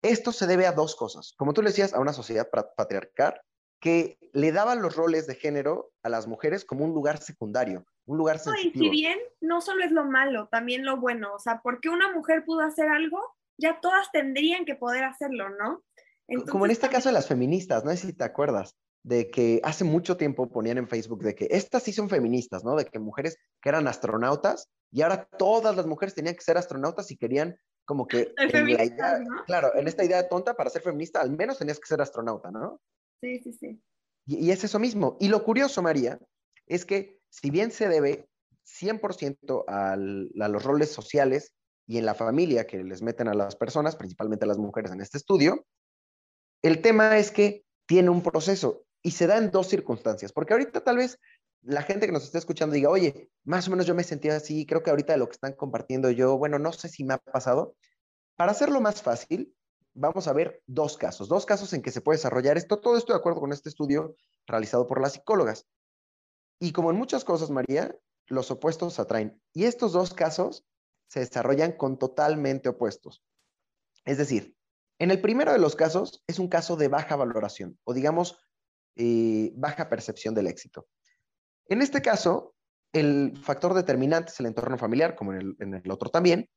esto 0.00 0.30
se 0.30 0.46
debe 0.46 0.66
a 0.66 0.72
dos 0.72 0.94
cosas. 0.94 1.34
Como 1.36 1.52
tú 1.52 1.60
le 1.60 1.70
decías, 1.70 1.92
a 1.92 1.98
una 1.98 2.12
sociedad 2.12 2.48
patriarcal 2.76 3.40
que 3.80 4.18
le 4.32 4.52
daba 4.52 4.74
los 4.74 4.96
roles 4.96 5.26
de 5.26 5.34
género 5.34 5.90
a 6.02 6.08
las 6.08 6.26
mujeres 6.26 6.64
como 6.64 6.84
un 6.84 6.92
lugar 6.92 7.18
secundario 7.18 7.84
un 8.08 8.16
lugar 8.16 8.38
sensitivo. 8.38 8.84
y 8.84 8.86
si 8.86 8.90
bien 8.90 9.18
no 9.40 9.60
solo 9.60 9.84
es 9.84 9.92
lo 9.92 10.04
malo, 10.04 10.48
también 10.50 10.84
lo 10.84 10.96
bueno, 10.96 11.34
o 11.34 11.38
sea, 11.38 11.60
porque 11.62 11.90
una 11.90 12.10
mujer 12.12 12.42
pudo 12.44 12.60
hacer 12.60 12.88
algo, 12.88 13.20
ya 13.58 13.80
todas 13.80 14.10
tendrían 14.10 14.64
que 14.64 14.74
poder 14.74 15.04
hacerlo, 15.04 15.50
¿no? 15.50 15.84
Como 16.50 16.64
en 16.64 16.72
este 16.72 16.88
caso 16.88 17.10
de 17.10 17.12
las 17.12 17.28
feministas, 17.28 17.84
no 17.84 17.90
sé 17.90 17.98
si 17.98 18.12
te 18.14 18.24
acuerdas, 18.24 18.76
de 19.02 19.30
que 19.30 19.60
hace 19.62 19.84
mucho 19.84 20.16
tiempo 20.16 20.48
ponían 20.48 20.78
en 20.78 20.88
Facebook 20.88 21.22
de 21.22 21.34
que 21.34 21.48
estas 21.50 21.82
sí 21.82 21.92
son 21.92 22.08
feministas, 22.08 22.64
¿no? 22.64 22.76
De 22.76 22.86
que 22.86 22.98
mujeres 22.98 23.36
que 23.60 23.68
eran 23.68 23.86
astronautas 23.86 24.70
y 24.90 25.02
ahora 25.02 25.28
todas 25.38 25.76
las 25.76 25.86
mujeres 25.86 26.14
tenían 26.14 26.34
que 26.34 26.40
ser 26.40 26.56
astronautas 26.56 27.10
y 27.10 27.16
querían 27.18 27.58
como 27.84 28.06
que 28.06 28.32
en 28.38 28.72
la 28.74 28.84
idea, 28.84 29.20
claro, 29.46 29.74
en 29.74 29.86
esta 29.86 30.04
idea 30.04 30.28
tonta 30.28 30.54
para 30.54 30.70
ser 30.70 30.80
feminista 30.80 31.20
al 31.20 31.30
menos 31.30 31.58
tenías 31.58 31.78
que 31.78 31.86
ser 31.86 32.00
astronauta, 32.00 32.50
¿no? 32.50 32.80
Sí, 33.20 33.40
sí, 33.40 33.52
sí. 33.52 33.82
Y, 34.26 34.50
es 34.50 34.64
eso 34.64 34.78
mismo. 34.78 35.16
Y 35.20 35.28
lo 35.28 35.42
curioso, 35.42 35.82
María, 35.82 36.18
es 36.66 36.84
que 36.84 37.18
si 37.30 37.50
bien 37.50 37.70
se 37.70 37.88
debe 37.88 38.28
100% 38.64 39.64
a 39.66 39.96
los 39.96 40.62
roles 40.62 40.92
sociales 40.92 41.54
y 41.86 41.98
en 41.98 42.06
la 42.06 42.14
familia 42.14 42.66
que 42.66 42.84
les 42.84 43.02
meten 43.02 43.28
a 43.28 43.34
las 43.34 43.56
personas, 43.56 43.96
principalmente 43.96 44.44
a 44.44 44.48
las 44.48 44.58
mujeres 44.58 44.92
en 44.92 45.00
este 45.00 45.18
estudio, 45.18 45.66
el 46.62 46.82
tema 46.82 47.16
es 47.18 47.30
que 47.30 47.64
tiene 47.86 48.10
un 48.10 48.22
proceso 48.22 48.84
y 49.02 49.12
se 49.12 49.26
da 49.26 49.38
en 49.38 49.50
dos 49.50 49.68
circunstancias, 49.68 50.32
porque 50.32 50.52
ahorita 50.52 50.82
tal 50.82 50.98
vez 50.98 51.18
la 51.62 51.82
gente 51.82 52.06
que 52.06 52.12
nos 52.12 52.24
está 52.24 52.38
escuchando 52.38 52.74
diga, 52.74 52.90
oye, 52.90 53.30
más 53.44 53.66
o 53.68 53.70
menos 53.70 53.86
yo 53.86 53.94
me 53.94 54.04
sentía 54.04 54.36
así, 54.36 54.66
creo 54.66 54.82
que 54.82 54.90
ahorita 54.90 55.16
lo 55.16 55.26
que 55.26 55.32
están 55.32 55.54
compartiendo 55.54 56.10
yo, 56.10 56.36
bueno, 56.36 56.58
no 56.58 56.72
sé 56.72 56.88
si 56.88 57.04
me 57.04 57.14
ha 57.14 57.18
pasado. 57.18 57.74
Para 58.36 58.52
hacerlo 58.52 58.80
más 58.80 59.02
fácil, 59.02 59.54
vamos 59.98 60.28
a 60.28 60.32
ver 60.32 60.62
dos 60.66 60.96
casos, 60.96 61.28
dos 61.28 61.44
casos 61.44 61.72
en 61.72 61.82
que 61.82 61.90
se 61.90 62.00
puede 62.00 62.18
desarrollar 62.18 62.56
esto, 62.56 62.80
todo 62.80 62.96
esto 62.96 63.12
de 63.12 63.18
acuerdo 63.18 63.40
con 63.40 63.52
este 63.52 63.68
estudio 63.68 64.14
realizado 64.46 64.86
por 64.86 65.00
las 65.00 65.14
psicólogas. 65.14 65.66
Y 66.60 66.72
como 66.72 66.90
en 66.90 66.96
muchas 66.96 67.24
cosas, 67.24 67.50
María, 67.50 67.96
los 68.26 68.50
opuestos 68.50 68.98
atraen. 68.98 69.40
Y 69.52 69.64
estos 69.64 69.92
dos 69.92 70.14
casos 70.14 70.66
se 71.08 71.20
desarrollan 71.20 71.72
con 71.72 71.98
totalmente 71.98 72.68
opuestos. 72.68 73.24
Es 74.04 74.18
decir, 74.18 74.56
en 74.98 75.10
el 75.10 75.20
primero 75.20 75.52
de 75.52 75.58
los 75.58 75.76
casos 75.76 76.22
es 76.26 76.38
un 76.38 76.48
caso 76.48 76.76
de 76.76 76.88
baja 76.88 77.16
valoración 77.16 77.78
o 77.84 77.94
digamos 77.94 78.38
eh, 78.96 79.52
baja 79.54 79.88
percepción 79.88 80.34
del 80.34 80.46
éxito. 80.46 80.88
En 81.66 81.82
este 81.82 82.02
caso, 82.02 82.54
el 82.92 83.38
factor 83.42 83.74
determinante 83.74 84.32
es 84.32 84.40
el 84.40 84.46
entorno 84.46 84.78
familiar, 84.78 85.14
como 85.14 85.32
en 85.32 85.40
el, 85.40 85.56
en 85.60 85.74
el 85.74 85.90
otro 85.90 86.10
también, 86.10 86.48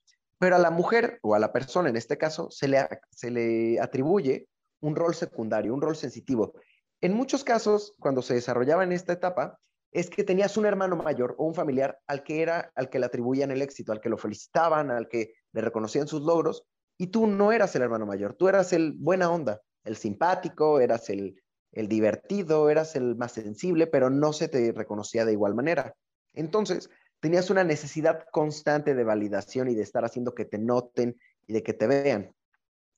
pero 0.42 0.56
a 0.56 0.60
la 0.60 0.72
mujer 0.72 1.20
o 1.22 1.36
a 1.36 1.40
la 1.40 1.54
persona 1.54 1.90
en 1.90 1.96
este 1.96 2.18
caso 2.18 2.50
se 2.50 2.68
le, 2.68 2.90
se 3.12 3.30
le 3.30 3.80
atribuye 3.80 4.48
un 4.80 4.96
rol 4.96 5.14
secundario, 5.14 5.72
un 5.72 5.84
rol 5.84 5.96
sensitivo. 5.96 6.56
En 7.00 7.14
muchos 7.14 7.44
casos, 7.44 7.94
cuando 8.00 8.24
se 8.24 8.34
desarrollaba 8.34 8.84
en 8.84 8.92
esta 8.92 9.14
etapa, 9.14 9.60
es 9.92 10.10
que 10.10 10.24
tenías 10.24 10.58
un 10.58 10.66
hermano 10.66 10.96
mayor 10.96 11.36
o 11.38 11.46
un 11.46 11.54
familiar 11.54 12.00
al 12.08 12.24
que 12.24 12.42
era 12.42 12.72
al 12.74 12.90
que 12.90 12.98
le 12.98 13.06
atribuían 13.06 13.52
el 13.52 13.62
éxito, 13.62 13.92
al 13.92 14.02
que 14.02 14.10
lo 14.10 14.18
felicitaban, 14.18 14.90
al 14.90 15.08
que 15.08 15.34
le 15.54 15.62
reconocían 15.62 16.08
sus 16.08 16.24
logros, 16.24 16.64
Y 16.98 17.08
tú 17.08 17.28
no 17.28 17.52
eras 17.52 17.76
el 17.76 17.84
hermano 17.84 18.08
mayor, 18.08 18.34
tú 18.34 18.48
eras 18.48 18.74
el 18.74 18.94
buena 18.94 19.30
onda, 19.30 19.62
el 19.84 19.96
simpático, 19.96 20.80
eras 20.80 21.12
el, 21.12 21.40
el 21.72 21.88
divertido, 21.88 22.72
eras 22.72 22.96
el 22.96 23.16
más 23.16 23.34
sensible, 23.34 23.86
pero 23.86 24.10
no 24.10 24.34
se 24.34 24.48
te 24.48 24.72
reconocía 24.72 25.24
de 25.24 25.34
igual 25.34 25.54
manera. 25.54 25.94
Entonces, 26.34 26.90
tenías 27.22 27.50
una 27.50 27.64
necesidad 27.64 28.26
constante 28.32 28.94
de 28.94 29.04
validación 29.04 29.70
y 29.70 29.76
de 29.76 29.84
estar 29.84 30.04
haciendo 30.04 30.36
que 30.36 30.44
te 30.44 30.58
noten 30.58 31.18
y 31.48 31.54
de 31.54 31.64
que 31.64 31.74
te 31.74 31.88
vean. 31.88 32.36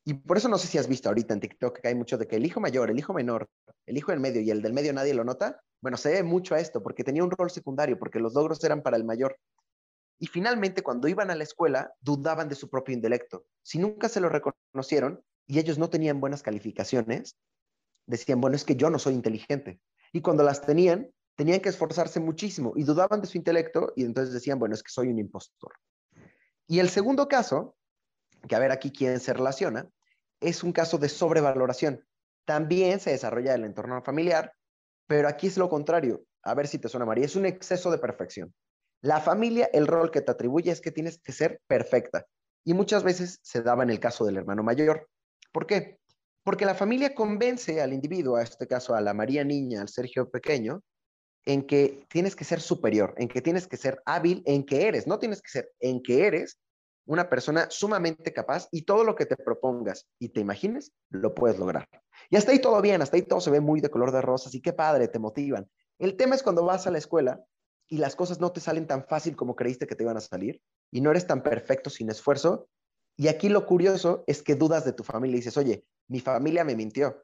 Y 0.05 0.15
por 0.15 0.37
eso 0.37 0.49
no 0.49 0.57
sé 0.57 0.67
si 0.67 0.77
has 0.77 0.87
visto 0.87 1.09
ahorita 1.09 1.33
en 1.33 1.39
TikTok 1.39 1.79
que 1.79 1.87
hay 1.89 1.95
mucho 1.95 2.17
de 2.17 2.27
que 2.27 2.37
el 2.37 2.45
hijo 2.45 2.59
mayor, 2.59 2.89
el 2.89 2.97
hijo 2.97 3.13
menor, 3.13 3.49
el 3.85 3.97
hijo 3.97 4.11
del 4.11 4.19
medio 4.19 4.41
y 4.41 4.49
el 4.49 4.61
del 4.61 4.73
medio 4.73 4.93
nadie 4.93 5.13
lo 5.13 5.23
nota. 5.23 5.61
Bueno, 5.81 5.97
se 5.97 6.11
ve 6.11 6.23
mucho 6.23 6.55
a 6.55 6.59
esto 6.59 6.81
porque 6.81 7.03
tenía 7.03 7.23
un 7.23 7.31
rol 7.31 7.51
secundario, 7.51 7.99
porque 7.99 8.19
los 8.19 8.33
logros 8.33 8.63
eran 8.63 8.81
para 8.81 8.97
el 8.97 9.03
mayor. 9.03 9.37
Y 10.19 10.27
finalmente, 10.27 10.83
cuando 10.83 11.07
iban 11.07 11.29
a 11.29 11.35
la 11.35 11.43
escuela, 11.43 11.93
dudaban 11.99 12.47
de 12.47 12.55
su 12.55 12.69
propio 12.69 12.95
intelecto. 12.95 13.45
Si 13.61 13.77
nunca 13.77 14.07
se 14.07 14.21
lo 14.21 14.29
reconocieron 14.29 15.21
y 15.47 15.59
ellos 15.59 15.77
no 15.77 15.89
tenían 15.89 16.21
buenas 16.21 16.43
calificaciones, 16.43 17.35
decían, 18.05 18.39
bueno, 18.39 18.55
es 18.55 18.63
que 18.63 18.75
yo 18.75 18.89
no 18.89 18.99
soy 18.99 19.13
inteligente. 19.13 19.81
Y 20.13 20.21
cuando 20.21 20.43
las 20.43 20.61
tenían, 20.61 21.11
tenían 21.35 21.59
que 21.59 21.69
esforzarse 21.69 22.19
muchísimo 22.19 22.73
y 22.75 22.83
dudaban 22.83 23.21
de 23.21 23.27
su 23.27 23.37
intelecto 23.37 23.93
y 23.95 24.03
entonces 24.03 24.33
decían, 24.33 24.59
bueno, 24.59 24.75
es 24.75 24.83
que 24.83 24.91
soy 24.91 25.09
un 25.09 25.19
impostor. 25.19 25.73
Y 26.67 26.79
el 26.79 26.89
segundo 26.89 27.27
caso 27.27 27.75
que 28.47 28.55
a 28.55 28.59
ver 28.59 28.71
aquí 28.71 28.91
quién 28.91 29.19
se 29.19 29.33
relaciona, 29.33 29.89
es 30.39 30.63
un 30.63 30.73
caso 30.73 30.97
de 30.97 31.09
sobrevaloración. 31.09 32.05
También 32.45 32.99
se 32.99 33.11
desarrolla 33.11 33.55
el 33.55 33.63
entorno 33.63 34.01
familiar, 34.03 34.53
pero 35.07 35.27
aquí 35.27 35.47
es 35.47 35.57
lo 35.57 35.69
contrario. 35.69 36.23
A 36.43 36.53
ver 36.53 36.67
si 36.67 36.77
te 36.77 36.89
suena, 36.89 37.05
María. 37.05 37.25
Es 37.25 37.35
un 37.35 37.45
exceso 37.45 37.89
de 37.89 37.97
perfección. 37.97 38.53
La 39.01 39.21
familia, 39.21 39.69
el 39.73 39.87
rol 39.87 40.11
que 40.11 40.21
te 40.21 40.31
atribuye 40.31 40.71
es 40.71 40.81
que 40.81 40.91
tienes 40.91 41.21
que 41.21 41.31
ser 41.31 41.61
perfecta. 41.67 42.25
Y 42.65 42.73
muchas 42.73 43.03
veces 43.03 43.39
se 43.41 43.61
daba 43.61 43.83
en 43.83 43.89
el 43.89 43.99
caso 43.99 44.25
del 44.25 44.37
hermano 44.37 44.63
mayor. 44.63 45.09
¿Por 45.51 45.65
qué? 45.65 45.99
Porque 46.43 46.65
la 46.65 46.75
familia 46.75 47.15
convence 47.15 47.81
al 47.81 47.93
individuo, 47.93 48.35
a 48.35 48.43
este 48.43 48.67
caso 48.67 48.95
a 48.95 49.01
la 49.01 49.13
María 49.13 49.43
niña, 49.43 49.81
al 49.81 49.89
Sergio 49.89 50.29
pequeño, 50.29 50.81
en 51.45 51.65
que 51.67 52.05
tienes 52.09 52.35
que 52.35 52.45
ser 52.45 52.61
superior, 52.61 53.13
en 53.17 53.27
que 53.27 53.41
tienes 53.41 53.67
que 53.67 53.77
ser 53.77 54.01
hábil, 54.05 54.43
en 54.45 54.65
que 54.65 54.87
eres, 54.87 55.07
no 55.07 55.19
tienes 55.19 55.41
que 55.41 55.49
ser, 55.49 55.71
en 55.79 56.01
que 56.01 56.25
eres 56.25 56.59
una 57.05 57.29
persona 57.29 57.67
sumamente 57.69 58.33
capaz 58.33 58.67
y 58.71 58.83
todo 58.83 59.03
lo 59.03 59.15
que 59.15 59.25
te 59.25 59.35
propongas 59.35 60.07
y 60.19 60.29
te 60.29 60.39
imagines, 60.39 60.93
lo 61.09 61.35
puedes 61.35 61.59
lograr. 61.59 61.87
Y 62.29 62.37
hasta 62.37 62.51
ahí 62.51 62.59
todo 62.59 62.81
bien, 62.81 63.01
hasta 63.01 63.17
ahí 63.17 63.23
todo 63.23 63.41
se 63.41 63.51
ve 63.51 63.59
muy 63.59 63.81
de 63.81 63.89
color 63.89 64.11
de 64.11 64.21
rosas 64.21 64.53
y 64.55 64.61
qué 64.61 64.73
padre, 64.73 65.07
te 65.07 65.19
motivan. 65.19 65.69
El 65.99 66.15
tema 66.15 66.35
es 66.35 66.43
cuando 66.43 66.63
vas 66.63 66.87
a 66.87 66.91
la 66.91 66.97
escuela 66.97 67.43
y 67.89 67.97
las 67.97 68.15
cosas 68.15 68.39
no 68.39 68.51
te 68.51 68.61
salen 68.61 68.87
tan 68.87 69.05
fácil 69.05 69.35
como 69.35 69.55
creíste 69.55 69.85
que 69.85 69.95
te 69.95 70.03
iban 70.03 70.17
a 70.17 70.21
salir 70.21 70.61
y 70.91 71.01
no 71.01 71.11
eres 71.11 71.27
tan 71.27 71.43
perfecto 71.43 71.89
sin 71.89 72.09
esfuerzo. 72.09 72.69
Y 73.17 73.27
aquí 73.27 73.49
lo 73.49 73.65
curioso 73.65 74.23
es 74.25 74.41
que 74.41 74.55
dudas 74.55 74.85
de 74.85 74.93
tu 74.93 75.03
familia 75.03 75.35
y 75.35 75.39
dices, 75.39 75.57
oye, 75.57 75.85
mi 76.07 76.19
familia 76.19 76.63
me 76.63 76.75
mintió. 76.75 77.23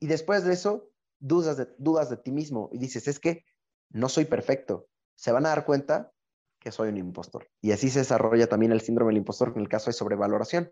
Y 0.00 0.08
después 0.08 0.44
de 0.44 0.52
eso, 0.52 0.90
dudas 1.18 1.56
de, 1.56 1.68
dudas 1.78 2.10
de 2.10 2.16
ti 2.16 2.32
mismo 2.32 2.68
y 2.72 2.78
dices, 2.78 3.06
es 3.06 3.20
que 3.20 3.44
no 3.90 4.08
soy 4.08 4.24
perfecto. 4.24 4.88
Se 5.16 5.32
van 5.32 5.46
a 5.46 5.50
dar 5.50 5.64
cuenta 5.64 6.12
que 6.60 6.70
soy 6.70 6.88
un 6.88 6.98
impostor. 6.98 7.48
Y 7.60 7.72
así 7.72 7.88
se 7.90 8.00
desarrolla 8.00 8.46
también 8.48 8.72
el 8.72 8.80
síndrome 8.80 9.10
del 9.10 9.18
impostor 9.18 9.52
en 9.54 9.62
el 9.62 9.68
caso 9.68 9.90
de 9.90 9.94
sobrevaloración. 9.94 10.70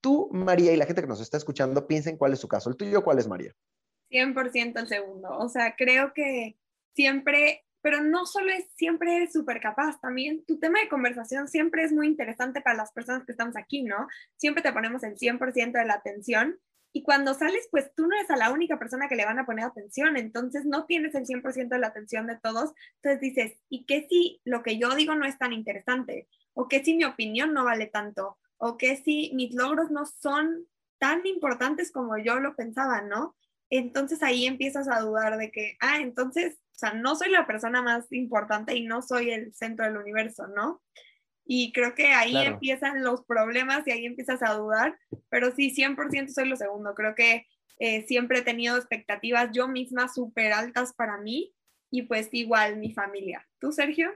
Tú, 0.00 0.28
María, 0.32 0.72
y 0.72 0.76
la 0.76 0.86
gente 0.86 1.00
que 1.02 1.08
nos 1.08 1.20
está 1.20 1.36
escuchando, 1.36 1.86
piensen 1.86 2.16
cuál 2.16 2.32
es 2.32 2.38
su 2.38 2.48
caso. 2.48 2.70
¿El 2.70 2.76
tuyo 2.76 3.02
cuál 3.02 3.18
es, 3.18 3.26
María? 3.26 3.54
100% 4.10 4.78
el 4.78 4.88
segundo. 4.88 5.36
O 5.38 5.48
sea, 5.48 5.74
creo 5.76 6.12
que 6.14 6.56
siempre, 6.94 7.64
pero 7.80 8.02
no 8.02 8.26
solo 8.26 8.52
es 8.52 8.66
siempre 8.76 9.28
súper 9.30 9.60
capaz, 9.60 9.98
también 10.00 10.44
tu 10.44 10.58
tema 10.58 10.80
de 10.80 10.88
conversación 10.88 11.48
siempre 11.48 11.82
es 11.82 11.92
muy 11.92 12.06
interesante 12.06 12.60
para 12.60 12.76
las 12.76 12.92
personas 12.92 13.24
que 13.24 13.32
estamos 13.32 13.56
aquí, 13.56 13.82
¿no? 13.82 14.06
Siempre 14.36 14.62
te 14.62 14.72
ponemos 14.72 15.02
el 15.02 15.16
100% 15.16 15.72
de 15.72 15.84
la 15.84 15.94
atención 15.94 16.58
y 16.96 17.02
cuando 17.02 17.34
sales, 17.34 17.68
pues 17.70 17.94
tú 17.94 18.06
no 18.06 18.16
eres 18.16 18.30
a 18.30 18.36
la 18.36 18.50
única 18.50 18.78
persona 18.78 19.06
que 19.06 19.16
le 19.16 19.26
van 19.26 19.38
a 19.38 19.44
poner 19.44 19.66
atención, 19.66 20.16
entonces 20.16 20.64
no 20.64 20.86
tienes 20.86 21.14
el 21.14 21.26
100% 21.26 21.68
de 21.68 21.78
la 21.78 21.88
atención 21.88 22.26
de 22.26 22.38
todos. 22.38 22.72
Entonces 23.02 23.20
dices, 23.20 23.58
¿y 23.68 23.84
qué 23.84 24.06
si 24.08 24.40
lo 24.44 24.62
que 24.62 24.78
yo 24.78 24.94
digo 24.94 25.14
no 25.14 25.26
es 25.26 25.36
tan 25.36 25.52
interesante? 25.52 26.26
¿O 26.54 26.68
qué 26.68 26.82
si 26.82 26.94
mi 26.94 27.04
opinión 27.04 27.52
no 27.52 27.66
vale 27.66 27.84
tanto? 27.84 28.38
¿O 28.56 28.78
qué 28.78 28.96
si 28.96 29.30
mis 29.34 29.54
logros 29.54 29.90
no 29.90 30.06
son 30.06 30.66
tan 30.96 31.26
importantes 31.26 31.92
como 31.92 32.16
yo 32.16 32.40
lo 32.40 32.56
pensaba, 32.56 33.02
¿no? 33.02 33.36
Entonces 33.68 34.22
ahí 34.22 34.46
empiezas 34.46 34.88
a 34.88 35.00
dudar 35.00 35.36
de 35.36 35.50
que, 35.50 35.76
ah, 35.80 35.98
entonces, 36.00 36.54
o 36.54 36.78
sea, 36.78 36.94
no 36.94 37.14
soy 37.14 37.28
la 37.28 37.46
persona 37.46 37.82
más 37.82 38.10
importante 38.10 38.74
y 38.74 38.86
no 38.86 39.02
soy 39.02 39.32
el 39.32 39.52
centro 39.52 39.84
del 39.84 39.98
universo, 39.98 40.46
¿no? 40.46 40.80
Y 41.48 41.72
creo 41.72 41.94
que 41.94 42.08
ahí 42.08 42.36
empiezan 42.36 43.04
los 43.04 43.24
problemas 43.24 43.86
y 43.86 43.92
ahí 43.92 44.04
empiezas 44.04 44.42
a 44.42 44.54
dudar, 44.54 44.98
pero 45.28 45.54
sí, 45.54 45.72
100% 45.74 46.28
soy 46.28 46.48
lo 46.48 46.56
segundo. 46.56 46.94
Creo 46.94 47.14
que 47.14 47.46
eh, 47.78 48.04
siempre 48.06 48.40
he 48.40 48.42
tenido 48.42 48.76
expectativas 48.76 49.50
yo 49.52 49.68
misma 49.68 50.08
súper 50.08 50.52
altas 50.52 50.92
para 50.94 51.18
mí 51.18 51.54
y 51.90 52.02
pues 52.02 52.28
igual 52.32 52.78
mi 52.78 52.92
familia. 52.92 53.46
¿Tú, 53.60 53.70
Sergio? 53.70 54.10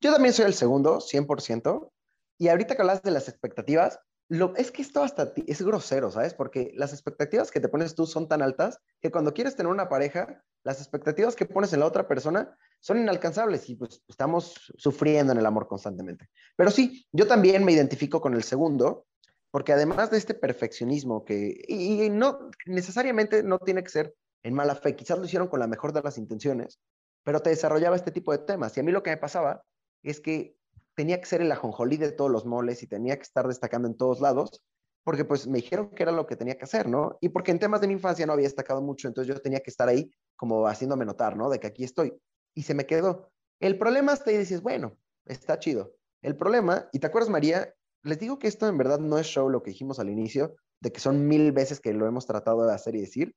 Yo 0.00 0.12
también 0.12 0.34
soy 0.34 0.46
el 0.46 0.54
segundo, 0.54 0.98
100%. 0.98 1.90
Y 2.38 2.48
ahorita 2.48 2.74
que 2.74 2.82
hablas 2.82 3.02
de 3.02 3.12
las 3.12 3.28
expectativas, 3.28 4.00
lo, 4.28 4.54
es 4.56 4.72
que 4.72 4.82
esto 4.82 5.02
hasta 5.02 5.32
es 5.46 5.62
grosero, 5.62 6.10
¿sabes? 6.10 6.34
Porque 6.34 6.72
las 6.74 6.92
expectativas 6.92 7.50
que 7.50 7.60
te 7.60 7.68
pones 7.68 7.94
tú 7.94 8.06
son 8.06 8.26
tan 8.26 8.42
altas 8.42 8.80
que 9.00 9.10
cuando 9.10 9.32
quieres 9.32 9.54
tener 9.54 9.70
una 9.70 9.88
pareja, 9.88 10.42
las 10.64 10.80
expectativas 10.80 11.36
que 11.36 11.46
pones 11.46 11.72
en 11.72 11.80
la 11.80 11.86
otra 11.86 12.08
persona 12.08 12.56
son 12.84 12.98
inalcanzables 12.98 13.70
y 13.70 13.76
pues 13.76 14.02
estamos 14.06 14.70
sufriendo 14.76 15.32
en 15.32 15.38
el 15.38 15.46
amor 15.46 15.66
constantemente. 15.66 16.28
Pero 16.54 16.70
sí, 16.70 17.06
yo 17.12 17.26
también 17.26 17.64
me 17.64 17.72
identifico 17.72 18.20
con 18.20 18.34
el 18.34 18.42
segundo, 18.42 19.06
porque 19.50 19.72
además 19.72 20.10
de 20.10 20.18
este 20.18 20.34
perfeccionismo 20.34 21.24
que, 21.24 21.64
y, 21.66 22.10
no 22.10 22.50
necesariamente 22.66 23.42
no 23.42 23.58
tiene 23.58 23.82
que 23.82 23.88
ser 23.88 24.14
en 24.42 24.52
mala 24.52 24.74
fe, 24.74 24.94
quizás 24.94 25.18
lo 25.18 25.24
hicieron 25.24 25.48
con 25.48 25.60
la 25.60 25.66
mejor 25.66 25.94
de 25.94 26.02
las 26.02 26.18
intenciones, 26.18 26.78
pero 27.22 27.40
te 27.40 27.48
desarrollaba 27.48 27.96
este 27.96 28.10
tipo 28.10 28.32
de 28.32 28.38
temas. 28.44 28.76
Y 28.76 28.80
a 28.80 28.82
mí 28.82 28.92
lo 28.92 29.02
que 29.02 29.12
me 29.12 29.16
pasaba 29.16 29.62
es 30.02 30.20
que 30.20 30.54
tenía 30.94 31.18
que 31.20 31.26
ser 31.26 31.40
el 31.40 31.50
ajonjolí 31.52 31.96
de 31.96 32.12
todos 32.12 32.30
los 32.30 32.44
moles 32.44 32.82
y 32.82 32.86
tenía 32.86 33.16
que 33.16 33.22
estar 33.22 33.48
destacando 33.48 33.88
en 33.88 33.96
todos 33.96 34.20
lados, 34.20 34.62
porque 35.04 35.24
pues 35.24 35.46
me 35.46 35.56
dijeron 35.56 35.88
que 35.88 36.02
era 36.02 36.12
lo 36.12 36.26
que 36.26 36.36
tenía 36.36 36.58
que 36.58 36.64
hacer, 36.64 36.86
¿no? 36.86 37.16
Y 37.22 37.30
porque 37.30 37.50
en 37.50 37.60
temas 37.60 37.80
de 37.80 37.86
mi 37.86 37.94
infancia 37.94 38.26
no 38.26 38.34
había 38.34 38.44
destacado 38.44 38.82
mucho, 38.82 39.08
entonces 39.08 39.34
yo 39.34 39.40
tenía 39.40 39.60
que 39.60 39.70
estar 39.70 39.88
ahí 39.88 40.10
como 40.36 40.66
haciéndome 40.66 41.06
notar, 41.06 41.34
¿no? 41.34 41.48
De 41.48 41.58
que 41.58 41.66
aquí 41.66 41.82
estoy 41.82 42.12
y 42.54 42.62
se 42.62 42.74
me 42.74 42.86
quedó. 42.86 43.30
El 43.60 43.78
problema 43.78 44.12
está 44.12 44.30
ahí 44.30 44.38
dices, 44.38 44.62
bueno, 44.62 44.96
está 45.26 45.58
chido. 45.58 45.96
El 46.22 46.36
problema, 46.36 46.88
y 46.92 46.98
te 46.98 47.06
acuerdas, 47.06 47.30
María, 47.30 47.74
les 48.02 48.18
digo 48.18 48.38
que 48.38 48.48
esto 48.48 48.68
en 48.68 48.78
verdad 48.78 48.98
no 48.98 49.18
es 49.18 49.26
show 49.26 49.48
lo 49.48 49.62
que 49.62 49.70
dijimos 49.70 49.98
al 49.98 50.10
inicio, 50.10 50.56
de 50.80 50.92
que 50.92 51.00
son 51.00 51.26
mil 51.26 51.52
veces 51.52 51.80
que 51.80 51.92
lo 51.92 52.06
hemos 52.06 52.26
tratado 52.26 52.66
de 52.66 52.74
hacer 52.74 52.94
y 52.94 53.00
decir. 53.00 53.34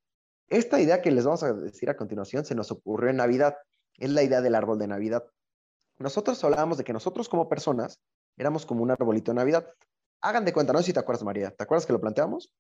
Esta 0.50 0.80
idea 0.80 1.02
que 1.02 1.12
les 1.12 1.26
vamos 1.26 1.44
a 1.44 1.54
decir 1.54 1.90
a 1.90 1.98
continuación 1.98 2.46
se 2.46 2.56
nos 2.56 2.72
ocurrió 2.72 3.10
en 3.10 3.18
Navidad. 3.18 3.56
Es 3.98 4.10
la 4.10 4.24
idea 4.24 4.42
del 4.42 4.56
árbol 4.56 4.80
de 4.80 4.88
Navidad. 4.88 5.26
Nosotros 5.98 6.44
hablábamos 6.44 6.78
de 6.78 6.84
que 6.84 6.94
nosotros 6.94 7.28
como 7.28 7.50
personas 7.50 8.00
éramos 8.38 8.66
como 8.66 8.84
un 8.84 8.92
arbolito 8.92 9.32
de 9.32 9.36
Navidad. 9.36 9.68
Hagan 10.22 10.46
de 10.46 10.54
cuenta, 10.54 10.74
no 10.74 10.80
sé 10.80 10.86
si 10.86 10.94
te 10.94 11.00
acuerdas, 11.00 11.24
María. 11.24 11.52
¿Te 11.52 11.64
acuerdas 11.64 11.86
que 11.86 11.94
lo 11.94 12.02
planteamos? 12.02 12.54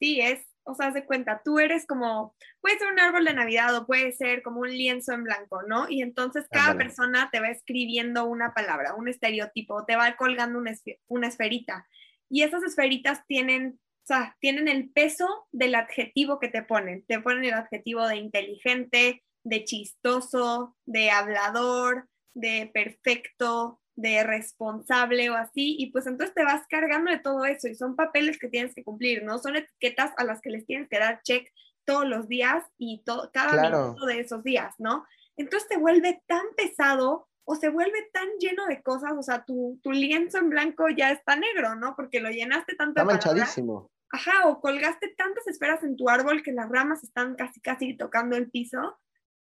Sí, 0.00 0.20
es 0.20 0.40
o 0.64 0.74
sea, 0.74 0.88
haz 0.88 0.94
de 0.94 1.04
cuenta, 1.04 1.42
tú 1.44 1.58
eres 1.58 1.86
como, 1.86 2.34
puede 2.60 2.78
ser 2.78 2.92
un 2.92 3.00
árbol 3.00 3.24
de 3.24 3.34
Navidad 3.34 3.76
o 3.76 3.86
puede 3.86 4.12
ser 4.12 4.42
como 4.42 4.60
un 4.60 4.70
lienzo 4.70 5.12
en 5.12 5.24
blanco, 5.24 5.62
¿no? 5.62 5.86
Y 5.88 6.02
entonces 6.02 6.46
cada 6.50 6.76
persona 6.76 7.28
te 7.30 7.40
va 7.40 7.48
escribiendo 7.48 8.24
una 8.24 8.54
palabra, 8.54 8.94
un 8.94 9.08
estereotipo, 9.08 9.84
te 9.84 9.96
va 9.96 10.16
colgando 10.16 10.58
una, 10.58 10.72
una 11.06 11.28
esferita. 11.28 11.86
Y 12.28 12.42
esas 12.42 12.62
esferitas 12.62 13.26
tienen, 13.26 13.78
o 13.78 14.06
sea, 14.06 14.36
tienen 14.40 14.68
el 14.68 14.90
peso 14.90 15.46
del 15.52 15.74
adjetivo 15.74 16.40
que 16.40 16.48
te 16.48 16.62
ponen. 16.62 17.04
Te 17.06 17.20
ponen 17.20 17.44
el 17.44 17.54
adjetivo 17.54 18.06
de 18.08 18.16
inteligente, 18.16 19.22
de 19.44 19.64
chistoso, 19.64 20.76
de 20.86 21.10
hablador, 21.10 22.08
de 22.34 22.70
perfecto, 22.72 23.80
de 23.96 24.24
responsable 24.24 25.30
o 25.30 25.34
así, 25.34 25.76
y 25.78 25.90
pues 25.92 26.06
entonces 26.06 26.34
te 26.34 26.44
vas 26.44 26.66
cargando 26.68 27.10
de 27.10 27.18
todo 27.18 27.44
eso 27.44 27.68
y 27.68 27.74
son 27.74 27.94
papeles 27.96 28.38
que 28.38 28.48
tienes 28.48 28.74
que 28.74 28.84
cumplir, 28.84 29.22
¿no? 29.22 29.38
Son 29.38 29.56
etiquetas 29.56 30.12
a 30.16 30.24
las 30.24 30.40
que 30.40 30.50
les 30.50 30.66
tienes 30.66 30.88
que 30.88 30.98
dar 30.98 31.22
check 31.22 31.48
todos 31.84 32.06
los 32.06 32.28
días 32.28 32.64
y 32.78 33.02
todo, 33.04 33.30
cada 33.32 33.62
minuto 33.62 34.06
de 34.06 34.20
esos 34.20 34.42
días, 34.42 34.74
¿no? 34.78 35.04
Entonces 35.36 35.68
te 35.68 35.76
vuelve 35.76 36.22
tan 36.26 36.44
pesado 36.56 37.28
o 37.44 37.54
se 37.56 37.68
vuelve 37.68 38.08
tan 38.12 38.28
lleno 38.38 38.66
de 38.66 38.82
cosas, 38.82 39.12
o 39.16 39.22
sea, 39.22 39.44
tu, 39.44 39.78
tu 39.82 39.92
lienzo 39.92 40.38
en 40.38 40.48
blanco 40.48 40.88
ya 40.88 41.10
está 41.10 41.36
negro, 41.36 41.74
¿no? 41.76 41.94
Porque 41.94 42.20
lo 42.20 42.30
llenaste 42.30 42.74
tanto. 42.74 43.00
Está 43.00 43.04
manchadísimo. 43.04 43.90
Ajá, 44.10 44.48
o 44.48 44.60
colgaste 44.60 45.08
tantas 45.16 45.46
esferas 45.46 45.82
en 45.82 45.96
tu 45.96 46.08
árbol 46.08 46.42
que 46.42 46.52
las 46.52 46.68
ramas 46.68 47.04
están 47.04 47.34
casi, 47.34 47.60
casi 47.60 47.96
tocando 47.96 48.36
el 48.36 48.50
piso 48.50 48.96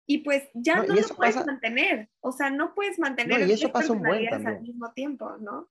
y 0.06 0.18
pues 0.18 0.44
ya 0.54 0.82
no, 0.82 0.94
lo 0.94 1.08
puedes 1.16 1.46
mantener. 1.46 2.10
O 2.20 2.32
sea, 2.32 2.50
no 2.50 2.74
puedes 2.74 2.98
mantener 2.98 3.40
no, 3.40 3.46
y 3.46 3.52
eso 3.52 3.70
pasa 3.70 3.92
un 3.92 4.02
buen 4.02 4.26
al 4.32 4.60
mismo 4.60 4.92
tiempo, 4.92 5.36
¿no? 5.38 5.70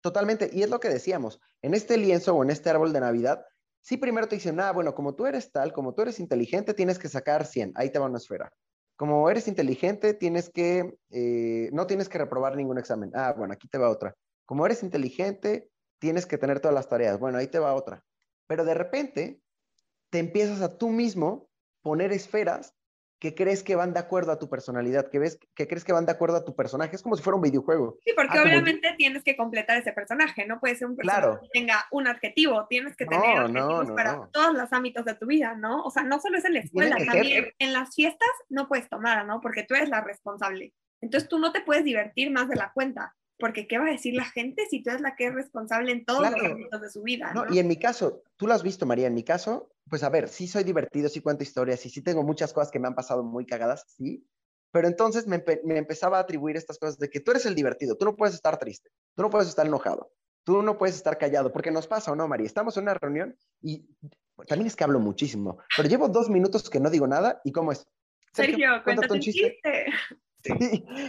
Totalmente. 0.00 0.50
Y 0.52 0.62
es 0.62 0.70
lo 0.70 0.80
que 0.80 0.88
decíamos. 0.88 1.40
En 1.62 1.74
este 1.74 1.96
lienzo 1.96 2.34
o 2.34 2.42
en 2.42 2.50
este 2.50 2.70
árbol 2.70 2.92
de 2.92 3.00
Navidad, 3.00 3.44
sí 3.82 3.96
primero 3.96 4.28
te 4.28 4.36
dicen, 4.36 4.58
ah, 4.60 4.72
bueno, 4.72 4.94
como 4.94 5.14
tú 5.14 5.26
eres 5.26 5.52
tal, 5.52 5.72
como 5.72 5.94
tú 5.94 6.02
eres 6.02 6.20
inteligente, 6.20 6.74
tienes 6.74 6.98
que 6.98 7.08
sacar 7.08 7.44
100. 7.44 7.72
Ahí 7.76 7.90
te 7.90 7.98
va 7.98 8.06
una 8.06 8.18
esfera. 8.18 8.52
Como 8.96 9.30
eres 9.30 9.48
inteligente, 9.48 10.14
tienes 10.14 10.50
que, 10.50 10.98
eh, 11.10 11.70
no 11.72 11.86
tienes 11.86 12.08
que 12.08 12.18
reprobar 12.18 12.56
ningún 12.56 12.78
examen. 12.78 13.10
Ah, 13.14 13.34
bueno, 13.36 13.54
aquí 13.54 13.68
te 13.68 13.78
va 13.78 13.90
otra. 13.90 14.14
Como 14.44 14.66
eres 14.66 14.82
inteligente, 14.82 15.70
tienes 15.98 16.26
que 16.26 16.38
tener 16.38 16.60
todas 16.60 16.74
las 16.74 16.88
tareas. 16.88 17.18
Bueno, 17.18 17.38
ahí 17.38 17.46
te 17.46 17.58
va 17.58 17.74
otra. 17.74 18.02
Pero 18.46 18.64
de 18.64 18.74
repente 18.74 19.40
te 20.10 20.18
empiezas 20.18 20.60
a 20.60 20.76
tú 20.76 20.88
mismo 20.88 21.48
poner 21.82 22.12
esferas 22.12 22.74
que 23.20 23.34
crees 23.34 23.62
que 23.62 23.76
van 23.76 23.92
de 23.92 24.00
acuerdo 24.00 24.32
a 24.32 24.38
tu 24.38 24.48
personalidad, 24.48 25.10
que 25.10 25.18
ves 25.18 25.38
que 25.54 25.68
crees 25.68 25.84
que 25.84 25.92
van 25.92 26.06
de 26.06 26.12
acuerdo 26.12 26.38
a 26.38 26.44
tu 26.44 26.56
personaje, 26.56 26.96
es 26.96 27.02
como 27.02 27.16
si 27.16 27.22
fuera 27.22 27.36
un 27.36 27.42
videojuego. 27.42 27.98
Sí, 28.02 28.12
porque 28.16 28.38
ah, 28.38 28.42
obviamente 28.42 28.94
tienes 28.96 29.22
que 29.22 29.36
completar 29.36 29.76
ese 29.76 29.92
personaje, 29.92 30.46
no 30.46 30.58
puede 30.58 30.74
ser 30.74 30.88
un 30.88 30.96
personaje 30.96 31.38
que 31.42 31.60
tenga 31.60 31.86
un 31.90 32.08
adjetivo, 32.08 32.66
tienes 32.68 32.96
que 32.96 33.04
tener 33.04 33.38
adjetivos 33.38 33.90
para 33.90 34.26
todos 34.32 34.54
los 34.54 34.72
ámbitos 34.72 35.04
de 35.04 35.14
tu 35.14 35.26
vida, 35.26 35.54
¿no? 35.54 35.82
O 35.82 35.90
sea, 35.90 36.02
no 36.02 36.18
solo 36.18 36.38
es 36.38 36.44
en 36.46 36.54
la 36.54 36.60
escuela, 36.60 36.96
también 36.96 37.52
en 37.58 37.72
las 37.74 37.94
fiestas 37.94 38.30
no 38.48 38.68
puedes 38.68 38.88
tomar, 38.88 39.26
¿no? 39.26 39.42
Porque 39.42 39.64
tú 39.64 39.74
eres 39.74 39.90
la 39.90 40.00
responsable. 40.00 40.72
Entonces 41.02 41.28
tú 41.28 41.38
no 41.38 41.52
te 41.52 41.60
puedes 41.60 41.84
divertir 41.84 42.30
más 42.30 42.48
de 42.48 42.56
la 42.56 42.72
cuenta 42.72 43.14
porque 43.40 43.66
¿qué 43.66 43.78
va 43.78 43.86
a 43.86 43.90
decir 43.90 44.14
la 44.14 44.26
gente 44.26 44.66
si 44.70 44.82
tú 44.82 44.90
eres 44.90 45.00
la 45.00 45.16
que 45.16 45.26
es 45.26 45.34
responsable 45.34 45.90
en 45.90 46.04
todos 46.04 46.30
los 46.30 46.42
ámbitos 46.44 46.80
de 46.80 46.90
su 46.90 47.02
vida? 47.02 47.32
¿no? 47.34 47.52
Y 47.52 47.58
en 47.58 47.66
mi 47.66 47.76
caso, 47.76 48.22
tú 48.36 48.46
lo 48.46 48.54
has 48.54 48.62
visto, 48.62 48.86
María, 48.86 49.08
en 49.08 49.14
mi 49.14 49.24
caso, 49.24 49.70
pues 49.90 50.02
a 50.04 50.08
ver, 50.08 50.28
sí 50.28 50.46
soy 50.46 50.64
divertido, 50.64 51.08
sí 51.08 51.20
cuento 51.20 51.42
historias 51.42 51.84
y 51.84 51.90
sí 51.90 52.00
tengo 52.02 52.22
muchas 52.22 52.52
cosas 52.52 52.70
que 52.70 52.78
me 52.78 52.88
han 52.88 52.94
pasado 52.94 53.22
muy 53.22 53.44
cagadas, 53.44 53.84
sí, 53.88 54.26
pero 54.72 54.86
entonces 54.86 55.26
me, 55.26 55.44
me, 55.64 55.78
empezaba 55.78 56.18
a 56.18 56.20
atribuir 56.20 56.56
estas 56.56 56.78
cosas 56.78 56.98
de 56.98 57.10
que 57.10 57.20
tú 57.20 57.32
eres 57.32 57.44
el 57.44 57.54
divertido, 57.56 57.96
tú 57.96 58.04
no 58.04 58.16
puedes 58.16 58.34
estar 58.34 58.58
triste, 58.58 58.90
tú 59.16 59.22
no 59.22 59.30
puedes 59.30 59.48
estar 59.48 59.66
enojado, 59.66 60.12
tú 60.44 60.62
no 60.62 60.78
puedes 60.78 60.94
estar 60.94 61.18
callado, 61.18 61.52
porque 61.52 61.72
nos 61.72 61.88
pasa 61.88 62.12
o 62.12 62.16
no, 62.16 62.28
María, 62.28 62.46
estamos 62.46 62.76
en 62.76 62.84
una 62.84 62.94
reunión 62.94 63.36
y 63.60 63.84
también 64.46 64.68
es 64.68 64.76
que 64.76 64.84
hablo 64.84 65.00
muchísimo, 65.00 65.58
pero 65.76 65.88
llevo 65.88 66.08
dos 66.08 66.30
minutos 66.30 66.70
que 66.70 66.80
no 66.80 66.88
digo 66.88 67.06
nada 67.06 67.40
y 67.44 67.52
¿cómo 67.52 67.72
es? 67.72 67.86
Sergio, 68.32 68.82
cuéntate 68.84 69.12
un 69.12 69.20
chiste. 69.20 69.58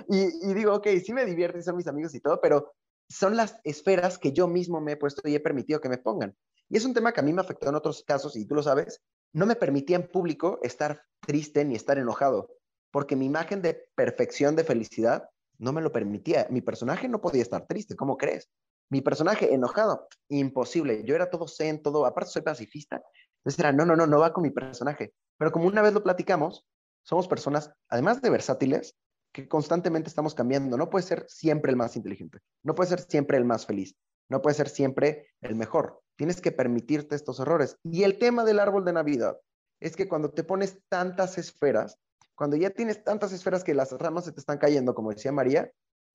Y, 0.10 0.54
digo, 0.54 0.74
ok, 0.74 0.88
sí 1.04 1.14
me 1.14 1.26
divierte, 1.26 1.62
son 1.62 1.78
mis 1.78 1.88
amigos 1.88 2.14
y 2.16 2.20
todo, 2.20 2.42
pero 2.42 2.74
son 3.08 3.38
las 3.38 3.60
esferas 3.64 4.18
que 4.18 4.34
yo 4.34 4.48
mismo 4.48 4.82
me 4.82 4.94
he 4.94 4.98
puesto 4.98 5.28
y 5.28 5.36
he 5.36 5.40
permitido 5.40 5.80
que 5.80 5.90
me 5.90 5.98
pongan. 5.98 6.36
Y 6.72 6.78
es 6.78 6.86
un 6.86 6.94
tema 6.94 7.12
que 7.12 7.20
a 7.20 7.24
mí 7.24 7.34
me 7.34 7.42
afectó 7.42 7.68
en 7.68 7.76
otros 7.76 8.02
casos, 8.08 8.38
y 8.38 8.46
tú 8.46 8.56
lo 8.56 8.64
sabes, 8.64 9.02
no 9.34 9.46
me 9.46 9.58
permitía 9.58 9.98
en 9.98 10.08
público 10.08 10.58
estar 10.64 11.04
triste 11.20 11.66
ni 11.66 11.76
estar 11.76 11.98
enojado, 11.98 12.50
porque 12.92 13.18
mi 13.18 13.26
imagen 13.26 13.62
de 13.62 13.90
perfección, 13.94 14.56
de 14.56 14.64
felicidad, 14.64 15.30
no 15.58 15.74
me 15.74 15.82
lo 15.82 15.92
permitía. 15.92 16.48
Mi 16.50 16.62
personaje 16.62 17.10
no 17.10 17.20
podía 17.20 17.42
estar 17.42 17.68
triste, 17.68 17.98
¿cómo 17.98 18.16
crees? 18.16 18.50
Mi 18.90 19.02
personaje 19.02 19.54
enojado, 19.54 20.08
imposible. 20.30 21.04
Yo 21.04 21.14
era 21.14 21.30
todo 21.30 21.46
zen, 21.46 21.82
todo, 21.82 22.06
aparte 22.06 22.32
soy 22.32 22.42
pacifista. 22.42 23.04
Entonces 23.40 23.60
era, 23.60 23.74
no, 23.74 23.86
no, 23.86 23.98
no, 23.98 24.08
no 24.08 24.20
va 24.20 24.32
con 24.32 24.44
mi 24.44 24.52
personaje. 24.52 25.14
Pero 25.38 25.52
como 25.52 25.68
una 25.68 25.82
vez 25.82 25.94
lo 25.94 26.04
platicamos, 26.04 26.66
somos 27.04 27.28
personas, 27.28 27.74
además 27.90 28.22
de 28.22 28.30
versátiles, 28.30 28.96
que 29.34 29.50
constantemente 29.50 30.08
estamos 30.08 30.36
cambiando. 30.36 30.78
No 30.78 30.90
puede 30.90 31.04
ser 31.04 31.26
siempre 31.28 31.72
el 31.72 31.76
más 31.76 31.98
inteligente, 31.98 32.40
no 32.64 32.76
puede 32.76 32.92
ser 32.92 33.02
siempre 33.02 33.38
el 33.38 33.44
más 33.44 33.66
feliz, 33.66 33.94
no 34.30 34.42
puede 34.42 34.56
ser 34.56 34.70
siempre 34.70 35.28
el 35.42 35.56
mejor. 35.56 36.02
Tienes 36.22 36.40
que 36.40 36.52
permitirte 36.52 37.16
estos 37.16 37.40
errores. 37.40 37.80
Y 37.82 38.04
el 38.04 38.20
tema 38.20 38.44
del 38.44 38.60
árbol 38.60 38.86
de 38.86 38.94
Navidad 38.94 39.40
es 39.80 39.96
que 39.96 40.08
cuando 40.08 40.30
te 40.30 40.44
pones 40.44 40.78
tantas 40.88 41.40
esferas, 41.40 41.98
cuando 42.36 42.58
ya 42.58 42.70
tienes 42.70 43.04
tantas 43.04 43.34
esferas 43.34 43.64
que 43.64 43.74
las 43.74 43.92
ramas 43.94 44.26
se 44.26 44.32
te 44.32 44.40
están 44.40 44.60
cayendo, 44.60 44.94
como 44.94 45.10
decía 45.10 45.32
María, 45.32 45.72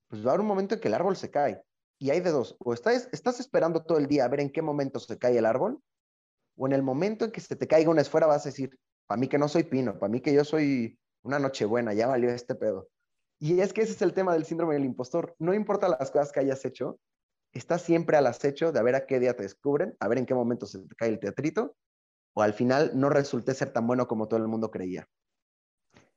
pues 0.07 0.25
va 0.25 0.29
a 0.29 0.35
haber 0.35 0.43
un 0.43 0.47
momento 0.47 0.77
en 0.77 0.81
que 0.81 0.87
el 0.87 0.95
árbol 0.95 1.17
se 1.17 1.33
cae. 1.33 1.61
Y 1.99 2.11
hay 2.11 2.21
de 2.21 2.31
dos, 2.31 2.55
o 2.61 2.73
estás, 2.73 3.09
estás 3.11 3.41
esperando 3.41 3.83
todo 3.83 3.99
el 3.99 4.07
día 4.07 4.25
a 4.25 4.29
ver 4.29 4.39
en 4.39 4.51
qué 4.51 4.63
momento 4.63 5.01
se 5.01 5.19
cae 5.19 5.39
el 5.39 5.45
árbol, 5.45 5.81
o 6.57 6.69
en 6.69 6.73
el 6.73 6.85
momento 6.85 7.25
en 7.25 7.33
que 7.33 7.41
se 7.41 7.57
te 7.57 7.67
caiga 7.67 7.91
una 7.91 8.03
esfera 8.03 8.29
vas 8.29 8.47
a 8.47 8.51
decir, 8.51 8.79
para 9.09 9.19
mí 9.19 9.27
que 9.27 9.39
no 9.39 9.49
soy 9.49 9.65
pino, 9.65 9.99
para 9.99 10.09
mí 10.09 10.21
que 10.21 10.33
yo 10.33 10.45
soy 10.45 10.97
una 11.25 11.41
nochebuena, 11.41 11.95
ya 11.95 12.07
valió 12.07 12.31
este 12.31 12.55
pedo. 12.55 12.87
Y 13.41 13.59
es 13.59 13.73
que 13.73 13.83
ese 13.83 13.95
es 13.95 14.03
el 14.03 14.15
tema 14.15 14.35
del 14.35 14.45
síndrome 14.45 14.75
del 14.75 14.85
impostor. 14.85 15.35
No 15.41 15.53
importa 15.53 15.89
las 15.89 16.13
cosas 16.13 16.31
que 16.31 16.39
hayas 16.39 16.65
hecho, 16.65 17.01
estás 17.59 17.83
siempre 17.83 18.17
al 18.17 18.27
acecho 18.27 18.73
de 18.73 18.79
a 18.79 18.83
ver 18.83 18.95
a 18.95 19.07
qué 19.07 19.21
día 19.21 19.35
te 19.35 19.43
descubren, 19.43 19.97
a 20.01 20.09
ver 20.09 20.19
en 20.19 20.27
qué 20.27 20.35
momento 20.35 20.67
se 20.67 20.79
te 20.81 20.95
cae 20.95 21.09
el 21.09 21.21
teatrito, 21.21 21.77
o 22.35 22.43
al 22.43 22.55
final 22.55 22.93
no 22.95 23.09
resulte 23.09 23.55
ser 23.55 23.73
tan 23.73 23.87
bueno 23.87 24.07
como 24.07 24.29
todo 24.29 24.41
el 24.41 24.49
mundo 24.49 24.71
creía. 24.71 25.09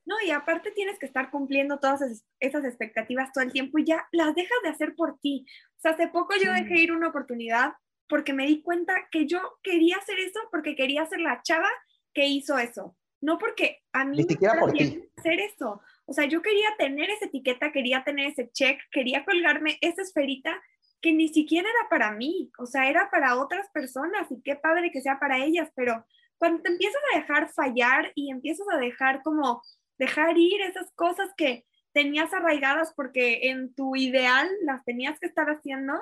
No, 0.04 0.16
y 0.26 0.30
aparte 0.30 0.70
tienes 0.72 0.98
que 0.98 1.06
estar 1.06 1.30
cumpliendo 1.30 1.78
todas 1.78 2.24
esas 2.40 2.64
expectativas 2.64 3.32
todo 3.32 3.44
el 3.44 3.52
tiempo 3.52 3.78
y 3.78 3.84
ya 3.84 4.08
las 4.12 4.34
dejas 4.34 4.58
de 4.62 4.70
hacer 4.70 4.94
por 4.96 5.18
ti. 5.20 5.46
O 5.76 5.80
sea, 5.80 5.92
hace 5.92 6.08
poco 6.08 6.34
yo 6.42 6.52
dejé 6.52 6.80
ir 6.80 6.92
una 6.92 7.08
oportunidad 7.08 7.74
porque 8.08 8.32
me 8.32 8.46
di 8.46 8.60
cuenta 8.62 9.08
que 9.10 9.26
yo 9.26 9.40
quería 9.62 9.96
hacer 9.96 10.18
eso 10.18 10.40
porque 10.50 10.74
quería 10.74 11.06
ser 11.06 11.20
la 11.20 11.42
chava 11.42 11.68
que 12.12 12.26
hizo 12.26 12.58
eso. 12.58 12.96
No 13.20 13.38
porque 13.38 13.82
a 13.92 14.04
mí 14.04 14.16
Ni 14.16 14.24
me 14.24 14.58
por 14.58 14.72
ti. 14.72 15.08
hacer 15.16 15.40
eso. 15.40 15.80
O 16.06 16.12
sea, 16.12 16.24
yo 16.24 16.42
quería 16.42 16.68
tener 16.78 17.08
esa 17.10 17.26
etiqueta, 17.26 17.70
quería 17.70 18.02
tener 18.02 18.28
ese 18.28 18.50
check, 18.50 18.80
quería 18.90 19.24
colgarme 19.24 19.78
esa 19.80 20.02
esferita 20.02 20.60
que 21.00 21.12
ni 21.12 21.28
siquiera 21.28 21.68
era 21.68 21.88
para 21.88 22.12
mí, 22.12 22.50
o 22.58 22.66
sea, 22.66 22.88
era 22.88 23.10
para 23.10 23.38
otras 23.38 23.68
personas 23.70 24.30
y 24.30 24.42
qué 24.42 24.56
padre 24.56 24.90
que 24.90 25.00
sea 25.00 25.18
para 25.18 25.38
ellas, 25.38 25.70
pero 25.74 26.04
cuando 26.38 26.62
te 26.62 26.70
empiezas 26.70 27.00
a 27.12 27.18
dejar 27.18 27.52
fallar 27.52 28.12
y 28.14 28.30
empiezas 28.30 28.66
a 28.72 28.78
dejar 28.78 29.22
como 29.22 29.62
dejar 29.98 30.36
ir 30.38 30.60
esas 30.62 30.90
cosas 30.92 31.30
que 31.36 31.66
tenías 31.92 32.32
arraigadas 32.32 32.92
porque 32.94 33.50
en 33.50 33.74
tu 33.74 33.96
ideal 33.96 34.48
las 34.62 34.84
tenías 34.84 35.18
que 35.18 35.26
estar 35.26 35.48
haciendo, 35.48 35.94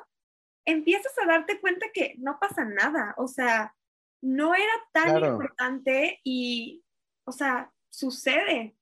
empiezas 0.64 1.12
a 1.18 1.26
darte 1.26 1.60
cuenta 1.60 1.86
que 1.92 2.14
no 2.18 2.38
pasa 2.38 2.64
nada, 2.64 3.14
o 3.16 3.26
sea, 3.26 3.74
no 4.20 4.54
era 4.54 4.72
tan 4.92 5.24
importante 5.24 6.20
y, 6.24 6.84
o 7.24 7.32
sea, 7.32 7.72
sucede. 7.90 8.76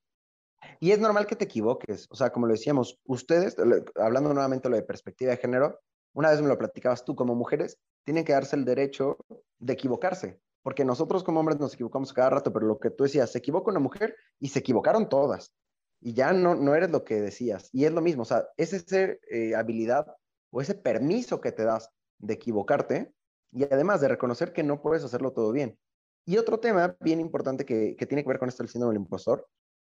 Y 0.79 0.91
es 0.91 0.99
normal 0.99 1.27
que 1.27 1.35
te 1.35 1.45
equivoques, 1.45 2.07
o 2.09 2.15
sea, 2.15 2.31
como 2.31 2.47
lo 2.47 2.53
decíamos, 2.53 2.99
ustedes, 3.05 3.55
hablando 3.95 4.33
nuevamente 4.33 4.67
de 4.67 4.71
lo 4.71 4.75
de 4.77 4.83
perspectiva 4.83 5.31
de 5.31 5.37
género, 5.37 5.79
una 6.17 6.31
vez 6.31 6.41
me 6.41 6.47
lo 6.47 6.57
platicabas 6.57 7.05
tú, 7.05 7.15
como 7.15 7.35
mujeres, 7.35 7.77
tienen 8.03 8.25
que 8.25 8.33
darse 8.33 8.55
el 8.55 8.65
derecho 8.65 9.17
de 9.59 9.73
equivocarse, 9.73 10.41
porque 10.63 10.83
nosotros 10.83 11.23
como 11.23 11.41
hombres 11.41 11.59
nos 11.59 11.75
equivocamos 11.75 12.11
cada 12.11 12.31
rato, 12.31 12.51
pero 12.51 12.65
lo 12.65 12.79
que 12.79 12.89
tú 12.89 13.03
decías, 13.03 13.31
se 13.31 13.37
equivocó 13.37 13.69
una 13.69 13.79
mujer 13.79 14.15
y 14.39 14.47
se 14.47 14.57
equivocaron 14.57 15.09
todas, 15.09 15.53
y 16.01 16.13
ya 16.13 16.33
no, 16.33 16.55
no 16.55 16.73
eres 16.73 16.89
lo 16.89 17.03
que 17.03 17.21
decías, 17.21 17.69
y 17.71 17.85
es 17.85 17.91
lo 17.91 18.01
mismo, 18.01 18.23
o 18.23 18.25
sea, 18.25 18.47
es 18.57 18.73
esa 18.73 19.11
eh, 19.29 19.53
habilidad 19.55 20.07
o 20.49 20.59
ese 20.59 20.73
permiso 20.73 21.39
que 21.39 21.51
te 21.51 21.63
das 21.63 21.91
de 22.17 22.33
equivocarte, 22.33 23.13
y 23.51 23.65
además 23.65 24.01
de 24.01 24.07
reconocer 24.07 24.53
que 24.53 24.63
no 24.63 24.81
puedes 24.81 25.03
hacerlo 25.03 25.33
todo 25.33 25.51
bien. 25.51 25.77
Y 26.25 26.37
otro 26.37 26.59
tema 26.59 26.97
bien 26.99 27.19
importante 27.19 27.63
que, 27.63 27.95
que 27.95 28.07
tiene 28.07 28.23
que 28.23 28.29
ver 28.29 28.39
con 28.39 28.49
esto 28.49 28.63
del 28.63 28.71
síndrome 28.71 28.95
del 28.95 29.03
impostor 29.03 29.47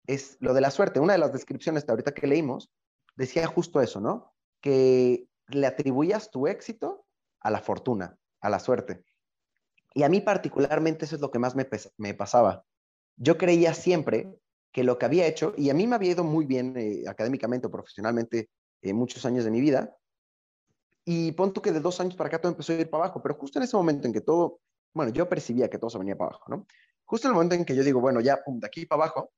es 0.07 0.37
lo 0.39 0.53
de 0.53 0.61
la 0.61 0.71
suerte. 0.71 1.01
Una 1.01 1.13
de 1.13 1.19
las 1.19 1.33
descripciones 1.33 1.85
de 1.85 1.91
ahorita 1.91 2.13
que 2.13 2.27
leímos 2.27 2.71
decía 3.15 3.45
justo 3.45 3.81
eso, 3.81 3.99
¿no? 4.01 4.33
Que 4.59 5.27
le 5.47 5.67
atribuías 5.67 6.31
tu 6.31 6.47
éxito 6.47 7.05
a 7.39 7.51
la 7.51 7.61
fortuna, 7.61 8.17
a 8.41 8.49
la 8.49 8.59
suerte. 8.59 9.03
Y 9.93 10.03
a 10.03 10.09
mí 10.09 10.21
particularmente 10.21 11.05
eso 11.05 11.15
es 11.15 11.21
lo 11.21 11.31
que 11.31 11.39
más 11.39 11.55
me, 11.55 11.67
me 11.97 12.13
pasaba. 12.13 12.65
Yo 13.15 13.37
creía 13.37 13.73
siempre 13.73 14.39
que 14.71 14.83
lo 14.83 14.97
que 14.97 15.05
había 15.05 15.27
hecho, 15.27 15.53
y 15.55 15.69
a 15.69 15.73
mí 15.73 15.85
me 15.85 15.95
había 15.95 16.11
ido 16.11 16.23
muy 16.23 16.45
bien 16.45 16.75
eh, 16.77 17.03
académicamente 17.07 17.67
o 17.67 17.71
profesionalmente 17.71 18.49
en 18.81 18.95
muchos 18.95 19.23
años 19.25 19.45
de 19.45 19.51
mi 19.51 19.61
vida, 19.61 19.95
y 21.05 21.31
punto 21.33 21.61
que 21.61 21.71
de 21.71 21.79
dos 21.79 21.99
años 21.99 22.15
para 22.15 22.29
acá 22.29 22.39
todo 22.39 22.51
empezó 22.51 22.73
a 22.73 22.75
ir 22.75 22.89
para 22.89 23.03
abajo, 23.03 23.21
pero 23.21 23.35
justo 23.35 23.59
en 23.59 23.63
ese 23.63 23.77
momento 23.77 24.07
en 24.07 24.13
que 24.13 24.21
todo, 24.21 24.61
bueno, 24.93 25.11
yo 25.11 25.29
percibía 25.29 25.69
que 25.69 25.77
todo 25.77 25.89
se 25.89 25.99
venía 25.99 26.17
para 26.17 26.29
abajo, 26.29 26.45
¿no? 26.49 26.67
Justo 27.05 27.27
en 27.27 27.31
el 27.31 27.35
momento 27.35 27.55
en 27.55 27.65
que 27.65 27.75
yo 27.75 27.83
digo, 27.83 27.99
bueno, 27.99 28.19
ya, 28.21 28.43
pum, 28.43 28.59
de 28.59 28.67
aquí 28.67 28.85
para 28.85 29.03
abajo, 29.03 29.31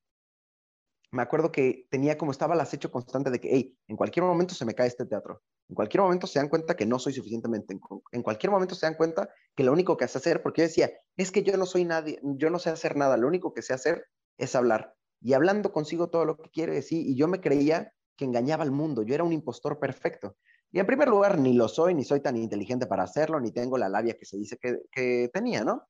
me 1.11 1.21
acuerdo 1.21 1.51
que 1.51 1.87
tenía 1.89 2.17
como 2.17 2.31
estaba 2.31 2.53
el 2.53 2.61
acecho 2.61 2.91
constante 2.91 3.29
de 3.29 3.39
que, 3.39 3.49
hey, 3.51 3.77
en 3.87 3.97
cualquier 3.97 4.23
momento 4.23 4.53
se 4.53 4.65
me 4.65 4.73
cae 4.73 4.87
este 4.87 5.05
teatro. 5.05 5.41
En 5.67 5.75
cualquier 5.75 6.01
momento 6.01 6.27
se 6.27 6.39
dan 6.39 6.49
cuenta 6.49 6.75
que 6.75 6.85
no 6.85 6.99
soy 6.99 7.13
suficientemente. 7.13 7.77
En, 8.11 8.21
cualquier 8.21 8.51
momento 8.51 8.75
se 8.75 8.85
dan 8.85 8.95
cuenta 8.95 9.29
que 9.55 9.63
lo 9.63 9.71
único 9.71 9.97
que 9.97 10.05
hace 10.05 10.19
hacer, 10.19 10.41
porque 10.43 10.61
yo 10.61 10.67
decía, 10.67 10.91
es 11.17 11.31
que 11.31 11.43
yo 11.43 11.57
no 11.57 11.65
soy 11.65 11.85
nadie, 11.85 12.19
yo 12.23 12.49
no 12.49 12.59
sé 12.59 12.69
hacer 12.69 12.95
nada, 12.95 13.17
lo 13.17 13.27
único 13.27 13.53
que 13.53 13.61
sé 13.61 13.73
hacer 13.73 14.05
es 14.37 14.55
hablar. 14.55 14.93
Y 15.21 15.33
hablando 15.33 15.71
consigo 15.71 16.09
todo 16.09 16.25
lo 16.25 16.37
que 16.37 16.49
quiere 16.51 16.73
decir, 16.73 17.05
y 17.05 17.15
yo 17.15 17.27
me 17.27 17.41
creía 17.41 17.91
que 18.15 18.25
engañaba 18.25 18.63
al 18.63 18.71
mundo, 18.71 19.01
yo 19.01 19.15
era 19.15 19.23
un 19.23 19.33
impostor 19.33 19.79
perfecto. 19.79 20.37
Y 20.71 20.79
en 20.79 20.85
primer 20.85 21.07
lugar, 21.07 21.39
ni 21.39 21.53
lo 21.53 21.67
soy, 21.67 21.95
ni 21.95 22.03
soy 22.03 22.19
tan 22.19 22.35
inteligente 22.35 22.85
para 22.85 23.03
hacerlo, 23.03 23.39
ni 23.39 23.51
tengo 23.51 23.77
la 23.77 23.89
labia 23.89 24.17
que 24.17 24.25
se 24.25 24.37
dice 24.37 24.57
que, 24.59 25.29
tenía, 25.33 25.63
¿no? 25.63 25.87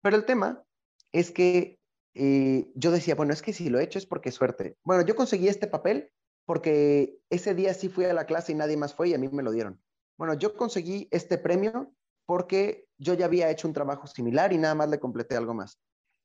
Pero 0.00 0.16
el 0.16 0.24
tema 0.24 0.64
es 1.12 1.30
que 1.30 1.78
y 2.14 2.70
yo 2.74 2.90
decía, 2.90 3.14
bueno, 3.14 3.32
es 3.32 3.40
que 3.40 3.52
si 3.52 3.70
lo 3.70 3.78
he 3.78 3.84
hecho 3.84 3.98
es 3.98 4.06
porque 4.06 4.32
suerte. 4.32 4.76
Bueno, 4.84 5.04
yo 5.04 5.16
conseguí 5.16 5.48
este 5.48 5.66
papel 5.66 6.10
porque 6.44 7.18
ese 7.30 7.54
día 7.54 7.74
sí 7.74 7.88
fui 7.88 8.04
a 8.04 8.14
la 8.14 8.26
clase 8.26 8.52
y 8.52 8.54
nadie 8.54 8.76
más 8.76 8.94
fue 8.94 9.08
y 9.08 9.14
a 9.14 9.18
mí 9.18 9.28
me 9.28 9.42
lo 9.42 9.52
dieron. 9.52 9.80
Bueno, 10.18 10.34
yo 10.34 10.56
conseguí 10.56 11.08
este 11.10 11.38
premio 11.38 11.92
porque 12.26 12.88
yo 12.98 13.14
ya 13.14 13.26
había 13.26 13.50
hecho 13.50 13.68
un 13.68 13.74
trabajo 13.74 14.06
similar 14.06 14.52
y 14.52 14.58
nada 14.58 14.74
más 14.74 14.88
le 14.88 15.00
completé 15.00 15.36
algo 15.36 15.54
más. 15.54 15.78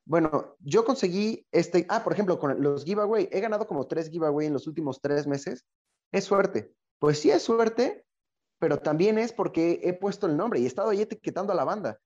Bueno, 0.06 0.56
yo 0.60 0.86
conseguí 0.86 1.46
este, 1.52 1.86
ah, 1.90 2.04
por 2.04 2.14
ejemplo, 2.14 2.40
con 2.40 2.62
los 2.62 2.86
giveaway, 2.86 3.28
he 3.32 3.42
ganado 3.42 3.68
como 3.68 3.88
tres 3.88 4.10
giveaway 4.10 4.48
en 4.48 4.54
los 4.54 4.68
últimos 4.68 5.02
tres 5.02 5.28
meses. 5.28 5.66
Es 6.12 6.24
suerte. 6.24 6.74
Pues 7.00 7.20
sí 7.20 7.30
es 7.30 7.44
suerte, 7.44 8.06
pero 8.60 8.80
también 8.80 9.18
es 9.18 9.34
porque 9.34 9.82
he 9.84 9.94
puesto 9.94 10.26
el 10.26 10.38
nombre 10.38 10.60
y 10.60 10.64
he 10.64 10.68
estado 10.68 10.90
ahí 10.90 11.02
etiquetando 11.02 11.52
a 11.52 11.56
la 11.56 11.66
banda. 11.66 12.00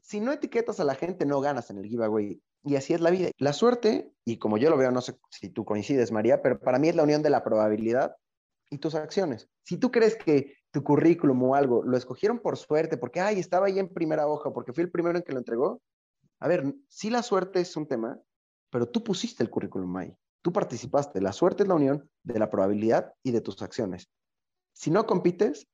Si 0.00 0.18
no 0.18 0.32
etiquetas 0.32 0.80
a 0.80 0.84
la 0.84 0.94
gente, 0.94 1.26
no 1.26 1.40
ganas 1.40 1.70
en 1.70 1.78
el 1.78 1.86
giveaway. 1.86 2.42
Y 2.64 2.76
así 2.76 2.94
es 2.94 3.00
la 3.00 3.10
vida. 3.10 3.30
La 3.38 3.52
suerte, 3.52 4.12
y 4.24 4.38
como 4.38 4.56
yo 4.56 4.70
lo 4.70 4.76
veo, 4.76 4.90
no 4.90 5.00
sé 5.00 5.18
si 5.30 5.48
tú 5.48 5.64
coincides, 5.64 6.12
María, 6.12 6.42
pero 6.42 6.60
para 6.60 6.78
mí 6.78 6.88
es 6.88 6.96
la 6.96 7.02
unión 7.02 7.22
de 7.22 7.30
la 7.30 7.42
probabilidad 7.42 8.16
y 8.70 8.78
tus 8.78 8.94
acciones. 8.94 9.48
Si 9.64 9.76
tú 9.76 9.90
crees 9.90 10.16
que 10.16 10.54
tu 10.70 10.82
currículum 10.82 11.42
o 11.42 11.54
algo, 11.54 11.82
lo 11.82 11.96
escogieron 11.96 12.38
por 12.38 12.56
suerte, 12.56 12.96
porque, 12.96 13.20
ay, 13.20 13.38
estaba 13.38 13.66
ahí 13.66 13.78
en 13.78 13.92
primera 13.92 14.26
hoja, 14.26 14.52
porque 14.52 14.72
fui 14.72 14.84
el 14.84 14.90
primero 14.90 15.18
en 15.18 15.24
que 15.24 15.32
lo 15.32 15.38
entregó. 15.38 15.82
A 16.40 16.48
ver, 16.48 16.74
sí 16.88 17.10
la 17.10 17.22
suerte 17.22 17.60
es 17.60 17.76
un 17.76 17.86
tema, 17.86 18.18
pero 18.70 18.88
tú 18.88 19.04
pusiste 19.04 19.42
el 19.42 19.50
currículum 19.50 19.96
ahí. 19.96 20.16
Tú 20.40 20.52
participaste. 20.52 21.20
La 21.20 21.32
suerte 21.32 21.62
es 21.62 21.68
la 21.68 21.74
unión 21.74 22.08
de 22.22 22.38
la 22.38 22.50
probabilidad 22.50 23.12
y 23.22 23.32
de 23.32 23.40
tus 23.40 23.60
acciones. 23.62 24.08
Si 24.72 24.90
no 24.90 25.06
compites, 25.06 25.68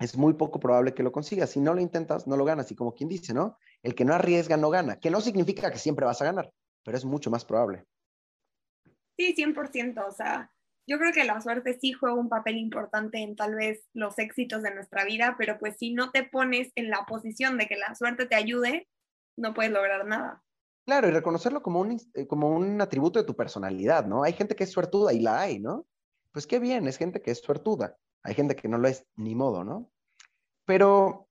es 0.00 0.16
muy 0.16 0.32
poco 0.32 0.58
probable 0.58 0.94
que 0.94 1.02
lo 1.02 1.12
consigas. 1.12 1.50
Si 1.50 1.60
no 1.60 1.74
lo 1.74 1.80
intentas, 1.80 2.26
no 2.26 2.36
lo 2.36 2.44
ganas. 2.44 2.70
Y 2.72 2.74
como 2.74 2.94
quien 2.94 3.08
dice, 3.08 3.34
¿no? 3.34 3.58
El 3.82 3.94
que 3.94 4.04
no 4.04 4.14
arriesga 4.14 4.56
no 4.56 4.70
gana, 4.70 4.98
que 4.98 5.10
no 5.10 5.20
significa 5.20 5.70
que 5.70 5.78
siempre 5.78 6.06
vas 6.06 6.20
a 6.22 6.24
ganar, 6.24 6.50
pero 6.82 6.96
es 6.96 7.04
mucho 7.04 7.30
más 7.30 7.44
probable. 7.44 7.84
Sí, 9.18 9.34
100%. 9.34 10.08
O 10.08 10.12
sea, 10.12 10.50
yo 10.86 10.98
creo 10.98 11.12
que 11.12 11.24
la 11.24 11.40
suerte 11.42 11.78
sí 11.78 11.92
juega 11.92 12.16
un 12.16 12.30
papel 12.30 12.56
importante 12.56 13.18
en 13.18 13.36
tal 13.36 13.54
vez 13.54 13.86
los 13.92 14.18
éxitos 14.18 14.62
de 14.62 14.74
nuestra 14.74 15.04
vida, 15.04 15.36
pero 15.38 15.58
pues 15.58 15.76
si 15.76 15.92
no 15.92 16.10
te 16.10 16.24
pones 16.24 16.72
en 16.76 16.88
la 16.88 17.04
posición 17.06 17.58
de 17.58 17.66
que 17.66 17.76
la 17.76 17.94
suerte 17.94 18.24
te 18.24 18.36
ayude, 18.36 18.88
no 19.36 19.52
puedes 19.52 19.70
lograr 19.70 20.06
nada. 20.06 20.42
Claro, 20.86 21.08
y 21.08 21.10
reconocerlo 21.10 21.62
como 21.62 21.80
un, 21.80 22.00
eh, 22.14 22.26
como 22.26 22.48
un 22.48 22.80
atributo 22.80 23.18
de 23.18 23.26
tu 23.26 23.36
personalidad, 23.36 24.06
¿no? 24.06 24.24
Hay 24.24 24.32
gente 24.32 24.56
que 24.56 24.64
es 24.64 24.70
suertuda 24.70 25.12
y 25.12 25.20
la 25.20 25.40
hay, 25.40 25.60
¿no? 25.60 25.86
Pues 26.32 26.46
qué 26.46 26.58
bien, 26.58 26.88
es 26.88 26.96
gente 26.96 27.20
que 27.20 27.32
es 27.32 27.40
suertuda. 27.40 27.96
Hay 28.22 28.34
gente 28.34 28.56
que 28.56 28.68
no 28.68 28.78
lo 28.78 28.88
es, 28.88 29.06
ni 29.16 29.34
modo, 29.34 29.64
¿no? 29.64 29.90
Pero 30.66 31.28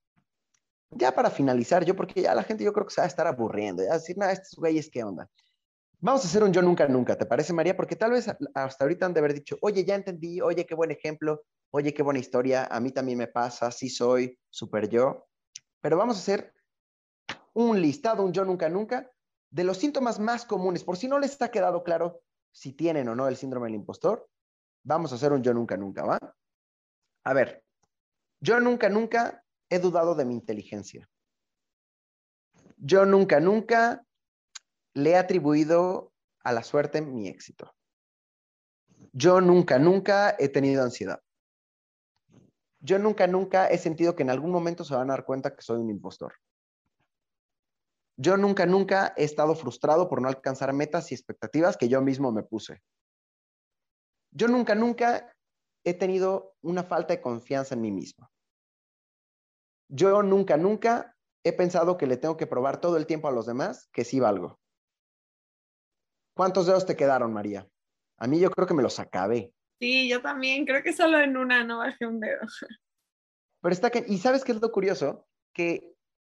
ya 0.92 1.14
para 1.14 1.30
finalizar, 1.30 1.86
yo, 1.86 1.96
porque 1.96 2.22
ya 2.22 2.34
la 2.34 2.44
gente 2.44 2.64
yo 2.64 2.74
creo 2.74 2.86
que 2.86 2.94
se 2.94 3.02
va 3.02 3.06
a 3.06 3.08
estar 3.08 3.28
aburriendo, 3.28 3.84
ya 3.84 3.94
decir, 3.94 4.18
nada, 4.18 4.32
estos 4.32 4.56
güeyes, 4.56 4.90
¿qué 4.90 5.04
onda? 5.04 5.30
Vamos 6.00 6.24
a 6.24 6.28
hacer 6.28 6.44
un 6.44 6.54
yo 6.54 6.62
nunca 6.62 6.88
nunca, 6.88 7.18
¿te 7.18 7.26
parece, 7.26 7.54
María? 7.54 7.76
Porque 7.76 7.96
tal 7.96 8.12
vez 8.12 8.28
hasta 8.28 8.84
ahorita 8.84 9.06
han 9.06 9.14
de 9.14 9.20
haber 9.20 9.34
dicho, 9.34 9.58
oye, 9.62 9.84
ya 9.84 9.96
entendí, 9.96 10.42
oye, 10.42 10.66
qué 10.66 10.74
buen 10.74 10.92
ejemplo, 10.92 11.44
oye, 11.72 11.94
qué 11.94 12.02
buena 12.02 12.20
historia, 12.20 12.66
a 12.66 12.80
mí 12.80 12.92
también 12.92 13.18
me 13.18 13.28
pasa, 13.28 13.70
sí 13.72 13.90
soy, 13.90 14.40
super 14.50 14.90
yo. 14.90 15.28
Pero 15.82 15.98
vamos 15.98 16.16
a 16.18 16.20
hacer 16.20 16.54
un 17.54 17.82
listado, 17.82 18.24
un 18.24 18.34
yo 18.34 18.46
nunca 18.46 18.70
nunca, 18.70 19.12
de 19.52 19.64
los 19.64 19.78
síntomas 19.78 20.20
más 20.20 20.46
comunes, 20.46 20.84
por 20.84 20.98
si 20.98 21.08
no 21.08 21.20
les 21.20 21.40
ha 21.42 21.50
quedado 21.50 21.84
claro 21.84 22.22
si 22.52 22.74
tienen 22.74 23.08
o 23.10 23.16
no 23.16 23.28
el 23.28 23.38
síndrome 23.38 23.68
del 23.68 23.76
impostor, 23.76 24.28
vamos 24.84 25.12
a 25.12 25.16
hacer 25.16 25.34
un 25.34 25.44
yo 25.44 25.54
nunca 25.54 25.78
nunca, 25.78 26.04
¿va? 26.04 26.20
A 27.24 27.34
ver, 27.34 27.64
yo 28.42 28.60
nunca 28.60 28.90
nunca 28.90 29.44
he 29.70 29.80
dudado 29.80 30.16
de 30.16 30.26
mi 30.26 30.34
inteligencia. 30.34 31.10
Yo 32.78 33.06
nunca 33.06 33.40
nunca 33.40 34.06
le 34.94 35.12
he 35.12 35.16
atribuido 35.18 36.14
a 36.44 36.54
la 36.54 36.64
suerte 36.64 37.02
mi 37.02 37.28
éxito. 37.28 37.76
Yo 39.12 39.42
nunca 39.42 39.80
nunca 39.80 40.36
he 40.40 40.50
tenido 40.50 40.84
ansiedad. 40.84 41.22
Yo 42.82 42.98
nunca 42.98 43.28
nunca 43.28 43.68
he 43.68 43.78
sentido 43.78 44.16
que 44.16 44.24
en 44.24 44.30
algún 44.30 44.52
momento 44.52 44.84
se 44.84 44.96
van 44.96 45.10
a 45.10 45.14
dar 45.14 45.26
cuenta 45.26 45.54
que 45.54 45.62
soy 45.62 45.80
un 45.80 45.90
impostor. 45.90 46.34
Yo 48.16 48.36
nunca, 48.36 48.66
nunca 48.66 49.14
he 49.16 49.24
estado 49.24 49.56
frustrado 49.56 50.10
por 50.10 50.22
no 50.22 50.28
alcanzar 50.28 50.74
metas 50.74 51.12
y 51.12 51.16
expectativas 51.16 51.78
que 51.78 51.88
yo 51.88 52.02
mismo 52.02 52.32
me 52.32 52.44
puse. 52.44 52.82
Yo 54.32 54.48
nunca, 54.48 54.76
nunca 54.76 55.34
he 55.90 55.94
tenido 55.94 56.56
una 56.62 56.84
falta 56.84 57.14
de 57.14 57.22
confianza 57.22 57.76
en 57.76 57.82
mí 57.82 57.92
mismo. 57.92 58.30
Yo 59.90 60.22
nunca, 60.22 60.58
nunca 60.58 61.16
he 61.44 61.54
pensado 61.54 61.98
que 61.98 62.08
le 62.08 62.18
tengo 62.18 62.38
que 62.38 62.48
probar 62.48 62.80
todo 62.80 62.98
el 62.98 63.08
tiempo 63.08 63.28
a 63.28 63.32
los 63.32 63.46
demás 63.46 63.90
que 63.92 64.04
sí 64.04 64.20
valgo. 64.20 64.60
¿Cuántos 66.36 66.68
dedos 66.68 66.86
te 66.86 66.96
quedaron, 66.96 67.34
María? 67.34 67.68
A 68.18 68.28
mí 68.28 68.40
yo 68.40 68.52
creo 68.52 68.68
que 68.68 68.74
me 68.74 68.84
los 68.84 69.00
acabé. 69.00 69.54
Sí, 69.80 70.08
yo 70.10 70.22
también. 70.22 70.66
Creo 70.66 70.84
que 70.84 70.94
solo 70.94 71.20
en 71.20 71.38
una 71.38 71.64
no 71.64 71.80
bajé 71.80 72.06
un 72.06 72.20
dedo. 72.20 72.42
Pero 73.62 73.74
está 73.74 73.90
que, 73.90 74.06
y 74.08 74.18
sabes 74.20 74.44
qué 74.44 74.52
es 74.52 74.62
lo 74.62 74.72
curioso? 74.72 75.28
Que 75.54 75.96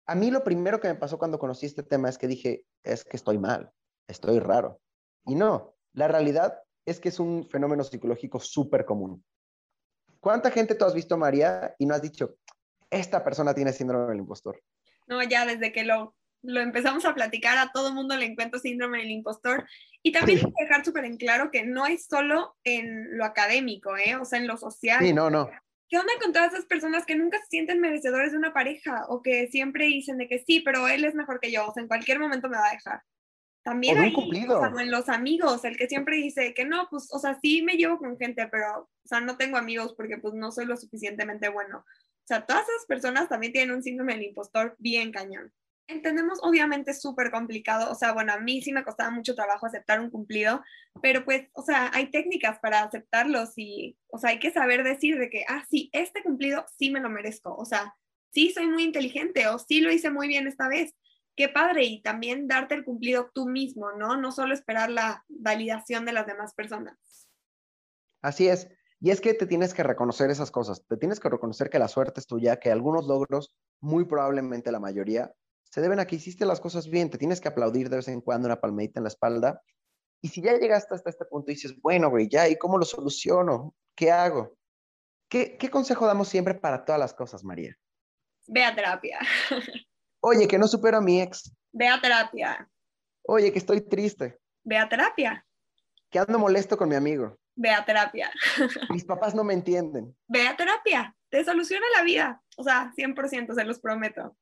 a 0.08 0.16
mí 0.16 0.32
lo 0.32 0.44
primero 0.44 0.80
que 0.80 0.88
me 0.88 0.96
pasó 0.96 1.18
cuando 1.18 1.40
conocí 1.40 1.66
este 1.66 1.84
tema 1.84 2.10
es 2.10 2.18
que 2.18 2.28
dije, 2.28 2.66
es 2.84 3.04
que 3.04 3.18
estoy 3.18 3.38
mal, 3.38 3.72
estoy 4.08 4.40
raro. 4.40 4.80
Y 5.26 5.36
no, 5.36 5.76
la 5.94 6.08
realidad 6.08 6.60
es 6.86 7.00
que 7.00 7.10
es 7.10 7.20
un 7.20 7.48
fenómeno 7.48 7.84
psicológico 7.84 8.40
súper 8.40 8.86
común. 8.86 9.24
¿Cuánta 10.22 10.52
gente 10.52 10.76
tú 10.76 10.86
has 10.86 10.94
visto, 10.94 11.18
María, 11.18 11.76
y 11.80 11.86
no 11.88 11.96
has 11.96 12.02
dicho, 12.02 12.38
esta 12.92 13.24
persona 13.24 13.56
tiene 13.56 13.74
síndrome 13.74 14.08
del 14.08 14.20
impostor? 14.20 14.62
No, 15.08 15.22
ya 15.24 15.48
desde 15.48 15.74
que 15.74 15.84
lo, 15.84 16.16
lo 16.44 16.62
empezamos 16.62 17.06
a 17.06 17.16
platicar, 17.16 17.58
a 17.58 17.72
todo 17.72 17.92
mundo 17.92 18.16
le 18.16 18.26
encuentro 18.26 18.60
síndrome 18.60 19.00
del 19.00 19.10
impostor. 19.10 19.68
Y 20.04 20.12
también 20.12 20.38
hay 20.38 20.46
que 20.46 20.64
dejar 20.64 20.86
súper 20.86 21.06
en 21.06 21.18
claro 21.18 21.50
que 21.50 21.66
no 21.66 21.88
es 21.88 22.06
solo 22.06 22.56
en 22.64 23.18
lo 23.18 23.26
académico, 23.26 23.98
¿eh? 23.98 24.16
o 24.16 24.24
sea, 24.24 24.38
en 24.38 24.48
lo 24.48 24.58
social. 24.58 25.00
Sí, 25.02 25.12
no, 25.12 25.32
no. 25.32 25.50
¿Qué 25.90 25.98
onda 25.98 26.14
con 26.22 26.32
todas 26.32 26.54
esas 26.54 26.66
personas 26.66 27.06
que 27.06 27.16
nunca 27.16 27.40
se 27.40 27.48
sienten 27.48 27.82
merecedores 27.82 28.32
de 28.32 28.38
una 28.38 28.54
pareja 28.54 29.06
o 29.10 29.24
que 29.24 29.48
siempre 29.48 29.88
dicen 29.88 30.18
de 30.18 30.28
que 30.28 30.40
sí, 30.40 30.62
pero 30.62 30.88
él 30.88 31.04
es 31.04 31.16
mejor 31.16 31.40
que 31.40 31.52
yo, 31.52 31.68
o 31.68 31.74
sea, 31.74 31.82
en 31.82 31.90
cualquier 31.90 32.20
momento 32.20 32.48
me 32.48 32.58
va 32.58 32.70
a 32.70 32.74
dejar? 32.74 33.02
También 33.64 34.00
hay, 34.00 34.14
o 34.16 34.60
sea, 34.60 34.72
en 34.82 34.92
los 34.92 35.08
amigos, 35.08 35.64
el 35.66 35.78
que 35.78 35.88
siempre 35.88 36.18
dice 36.18 36.54
que 36.54 36.66
no, 36.66 36.88
pues, 36.90 37.10
o 37.12 37.20
sea, 37.20 37.38
sí 37.42 37.62
me 37.62 37.76
llevo 37.76 38.00
con 38.00 38.18
gente, 38.18 38.48
pero, 38.48 38.80
o 38.80 39.08
sea, 39.08 39.22
no 39.22 39.38
tengo 39.38 39.58
amigos 39.58 39.94
porque 39.96 40.18
pues 40.18 40.34
no 40.34 40.52
soy 40.52 40.66
lo 40.66 40.76
suficientemente 40.78 41.50
bueno. 41.50 41.80
O 41.80 42.28
sea, 42.28 42.46
todas 42.46 42.64
esas 42.64 42.86
personas 42.88 43.30
también 43.30 43.54
tienen 43.54 43.76
un 43.76 43.84
síndrome 43.84 44.14
del 44.14 44.24
impostor 44.24 44.76
bien 44.80 45.12
cañón 45.12 45.54
entendemos 45.92 46.40
obviamente 46.42 46.94
súper 46.94 47.32
complicado, 47.32 47.92
o 47.92 47.96
sea, 47.96 48.14
bueno, 48.14 48.34
a 48.34 48.40
mí 48.40 48.62
sí 48.62 48.72
me 48.72 48.84
costaba 48.84 49.12
mucho 49.12 49.36
trabajo 49.36 49.66
aceptar 49.66 50.00
un 50.00 50.10
cumplido, 50.10 50.64
pero 51.02 51.24
pues, 51.24 51.48
o 51.54 51.62
sea, 51.62 51.92
hay 51.94 52.10
técnicas 52.12 52.60
para 52.60 52.84
aceptarlos 52.84 53.54
y, 53.58 53.98
o 54.08 54.18
sea, 54.18 54.32
hay 54.32 54.40
que 54.40 54.52
saber 54.52 54.84
decir 54.84 55.20
de 55.20 55.30
que, 55.30 55.44
ah, 55.48 55.64
sí, 55.70 55.90
este 55.94 56.24
cumplido 56.24 56.66
sí 56.78 56.90
me 56.90 57.00
lo 57.00 57.10
merezco, 57.10 57.56
o 57.56 57.66
sea, 57.66 57.96
sí 58.34 58.52
soy 58.52 58.68
muy 58.68 58.84
inteligente 58.84 59.48
o 59.48 59.60
sí 59.60 59.82
lo 59.82 59.92
hice 59.92 60.10
muy 60.10 60.28
bien 60.28 60.48
esta 60.48 60.68
vez. 60.68 60.96
Qué 61.36 61.50
padre 61.50 61.86
y 61.86 62.02
también 62.02 62.48
darte 62.48 62.76
el 62.76 62.84
cumplido 62.84 63.32
tú 63.34 63.48
mismo, 63.48 63.92
¿no? 63.94 64.18
No 64.18 64.32
solo 64.32 64.54
esperar 64.54 64.90
la 64.90 65.24
validación 65.30 66.06
de 66.06 66.14
las 66.14 66.28
demás 66.28 66.54
personas. 66.54 67.28
Así 68.22 68.48
es. 68.48 68.68
Y 69.00 69.10
es 69.10 69.20
que 69.20 69.34
te 69.34 69.48
tienes 69.48 69.74
que 69.74 69.84
reconocer 69.84 70.30
esas 70.30 70.52
cosas. 70.52 70.86
Te 70.88 70.98
tienes 70.98 71.20
que 71.20 71.30
reconocer 71.30 71.70
que 71.70 71.80
la 71.80 71.88
suerte 71.88 72.20
es 72.20 72.28
tuya, 72.28 72.60
que 72.60 72.72
algunos 72.72 73.08
logros, 73.08 73.52
muy 73.80 74.06
probablemente 74.06 74.72
la 74.72 74.80
mayoría, 74.80 75.34
se 75.64 75.82
deben 75.82 76.00
a 76.00 76.06
que 76.06 76.18
hiciste 76.18 76.46
las 76.46 76.60
cosas 76.60 76.88
bien, 76.90 77.10
te 77.10 77.18
tienes 77.18 77.42
que 77.42 77.48
aplaudir 77.48 77.90
de 77.90 77.96
vez 77.96 78.08
en 78.10 78.22
cuando 78.22 78.48
una 78.48 78.60
palmadita 78.60 79.00
en 79.00 79.06
la 79.06 79.10
espalda. 79.10 79.64
Y 80.22 80.28
si 80.28 80.42
ya 80.42 80.56
llegaste 80.58 80.94
hasta 80.94 81.10
este 81.10 81.26
punto 81.26 81.50
y 81.50 81.56
dices, 81.56 81.74
bueno, 81.82 82.10
güey, 82.10 82.28
ya, 82.30 82.48
¿y 82.48 82.58
cómo 82.58 82.78
lo 82.78 82.86
soluciono? 82.86 83.74
¿Qué 83.96 84.12
hago? 84.12 84.56
¿Qué, 85.30 85.58
¿Qué 85.58 85.72
consejo 85.72 86.06
damos 86.06 86.28
siempre 86.28 86.54
para 86.54 86.86
todas 86.86 87.00
las 87.00 87.14
cosas, 87.14 87.44
María? 87.44 87.76
Ve 88.48 88.64
a 88.64 88.76
terapia. 88.76 89.20
Oye, 90.22 90.48
que 90.48 90.58
no 90.58 90.68
supero 90.68 90.98
a 90.98 91.02
mi 91.02 91.22
ex. 91.22 91.54
Ve 91.72 91.88
a 91.88 92.00
terapia. 92.00 92.70
Oye, 93.28 93.52
que 93.52 93.60
estoy 93.60 93.82
triste. 93.82 94.40
Ve 94.64 94.78
a 94.78 94.88
terapia. 94.88 95.46
Que 96.10 96.20
ando 96.20 96.40
molesto 96.40 96.78
con 96.78 96.90
mi 96.90 96.96
amigo. 96.96 97.38
Ve 97.56 97.70
a 97.70 97.84
terapia. 97.86 98.32
Mis 98.90 99.04
papás 99.04 99.36
no 99.36 99.44
me 99.44 99.54
entienden. 99.54 100.16
Ve 100.28 100.48
a 100.48 100.56
terapia. 100.56 101.16
Te 101.30 101.44
soluciona 101.44 101.86
la 101.96 102.04
vida. 102.04 102.42
O 102.58 102.64
sea, 102.64 102.92
100% 102.96 103.56
se 103.56 103.64
los 103.64 103.80
prometo 103.80 104.36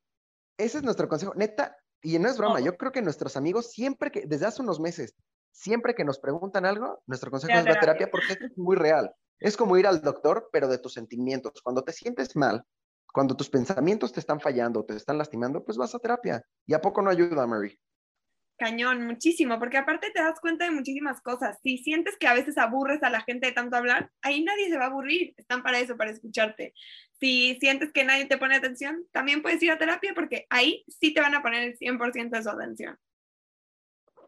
ese 0.60 0.78
es 0.78 0.84
nuestro 0.84 1.08
consejo. 1.08 1.32
Neta, 1.34 1.76
y 2.02 2.18
no 2.18 2.28
es 2.28 2.38
broma, 2.38 2.60
yo 2.60 2.76
creo 2.76 2.92
que 2.92 3.02
nuestros 3.02 3.36
amigos 3.36 3.70
siempre 3.72 4.10
que, 4.10 4.26
desde 4.26 4.46
hace 4.46 4.62
unos 4.62 4.78
meses, 4.78 5.14
siempre 5.52 5.94
que 5.94 6.04
nos 6.04 6.18
preguntan 6.18 6.66
algo, 6.66 7.02
nuestro 7.06 7.30
consejo 7.30 7.58
es 7.58 7.64
la 7.64 7.80
terapia 7.80 8.10
porque 8.10 8.32
es 8.32 8.58
muy 8.58 8.76
real. 8.76 9.12
Es 9.38 9.56
como 9.56 9.76
ir 9.78 9.86
al 9.86 10.02
doctor, 10.02 10.50
pero 10.52 10.68
de 10.68 10.78
tus 10.78 10.92
sentimientos. 10.92 11.60
Cuando 11.62 11.82
te 11.82 11.92
sientes 11.92 12.36
mal, 12.36 12.62
cuando 13.12 13.36
tus 13.36 13.50
pensamientos 13.50 14.12
te 14.12 14.20
están 14.20 14.40
fallando, 14.40 14.84
te 14.84 14.96
están 14.96 15.18
lastimando, 15.18 15.64
pues 15.64 15.76
vas 15.76 15.94
a 15.94 15.98
terapia. 15.98 16.44
¿Y 16.66 16.74
a 16.74 16.80
poco 16.80 17.02
no 17.02 17.10
ayuda, 17.10 17.46
Mary? 17.46 17.78
Cañón, 18.60 19.06
muchísimo, 19.06 19.58
porque 19.58 19.78
aparte 19.78 20.10
te 20.10 20.20
das 20.20 20.38
cuenta 20.38 20.66
de 20.66 20.70
muchísimas 20.70 21.22
cosas. 21.22 21.58
Si 21.62 21.78
sientes 21.78 22.18
que 22.18 22.26
a 22.26 22.34
veces 22.34 22.58
aburres 22.58 23.02
a 23.02 23.08
la 23.08 23.22
gente 23.22 23.46
de 23.46 23.52
tanto 23.52 23.74
hablar, 23.74 24.10
ahí 24.20 24.44
nadie 24.44 24.68
se 24.68 24.76
va 24.76 24.84
a 24.84 24.88
aburrir, 24.88 25.32
están 25.38 25.62
para 25.62 25.78
eso, 25.78 25.96
para 25.96 26.10
escucharte. 26.10 26.74
Si 27.18 27.56
sientes 27.58 27.90
que 27.90 28.04
nadie 28.04 28.26
te 28.26 28.36
pone 28.36 28.56
atención, 28.56 29.06
también 29.12 29.40
puedes 29.40 29.62
ir 29.62 29.70
a 29.70 29.78
terapia 29.78 30.12
porque 30.14 30.46
ahí 30.50 30.84
sí 30.88 31.14
te 31.14 31.22
van 31.22 31.34
a 31.34 31.40
poner 31.40 31.62
el 31.62 31.78
100% 31.78 32.36
de 32.36 32.42
su 32.42 32.50
atención. 32.50 32.98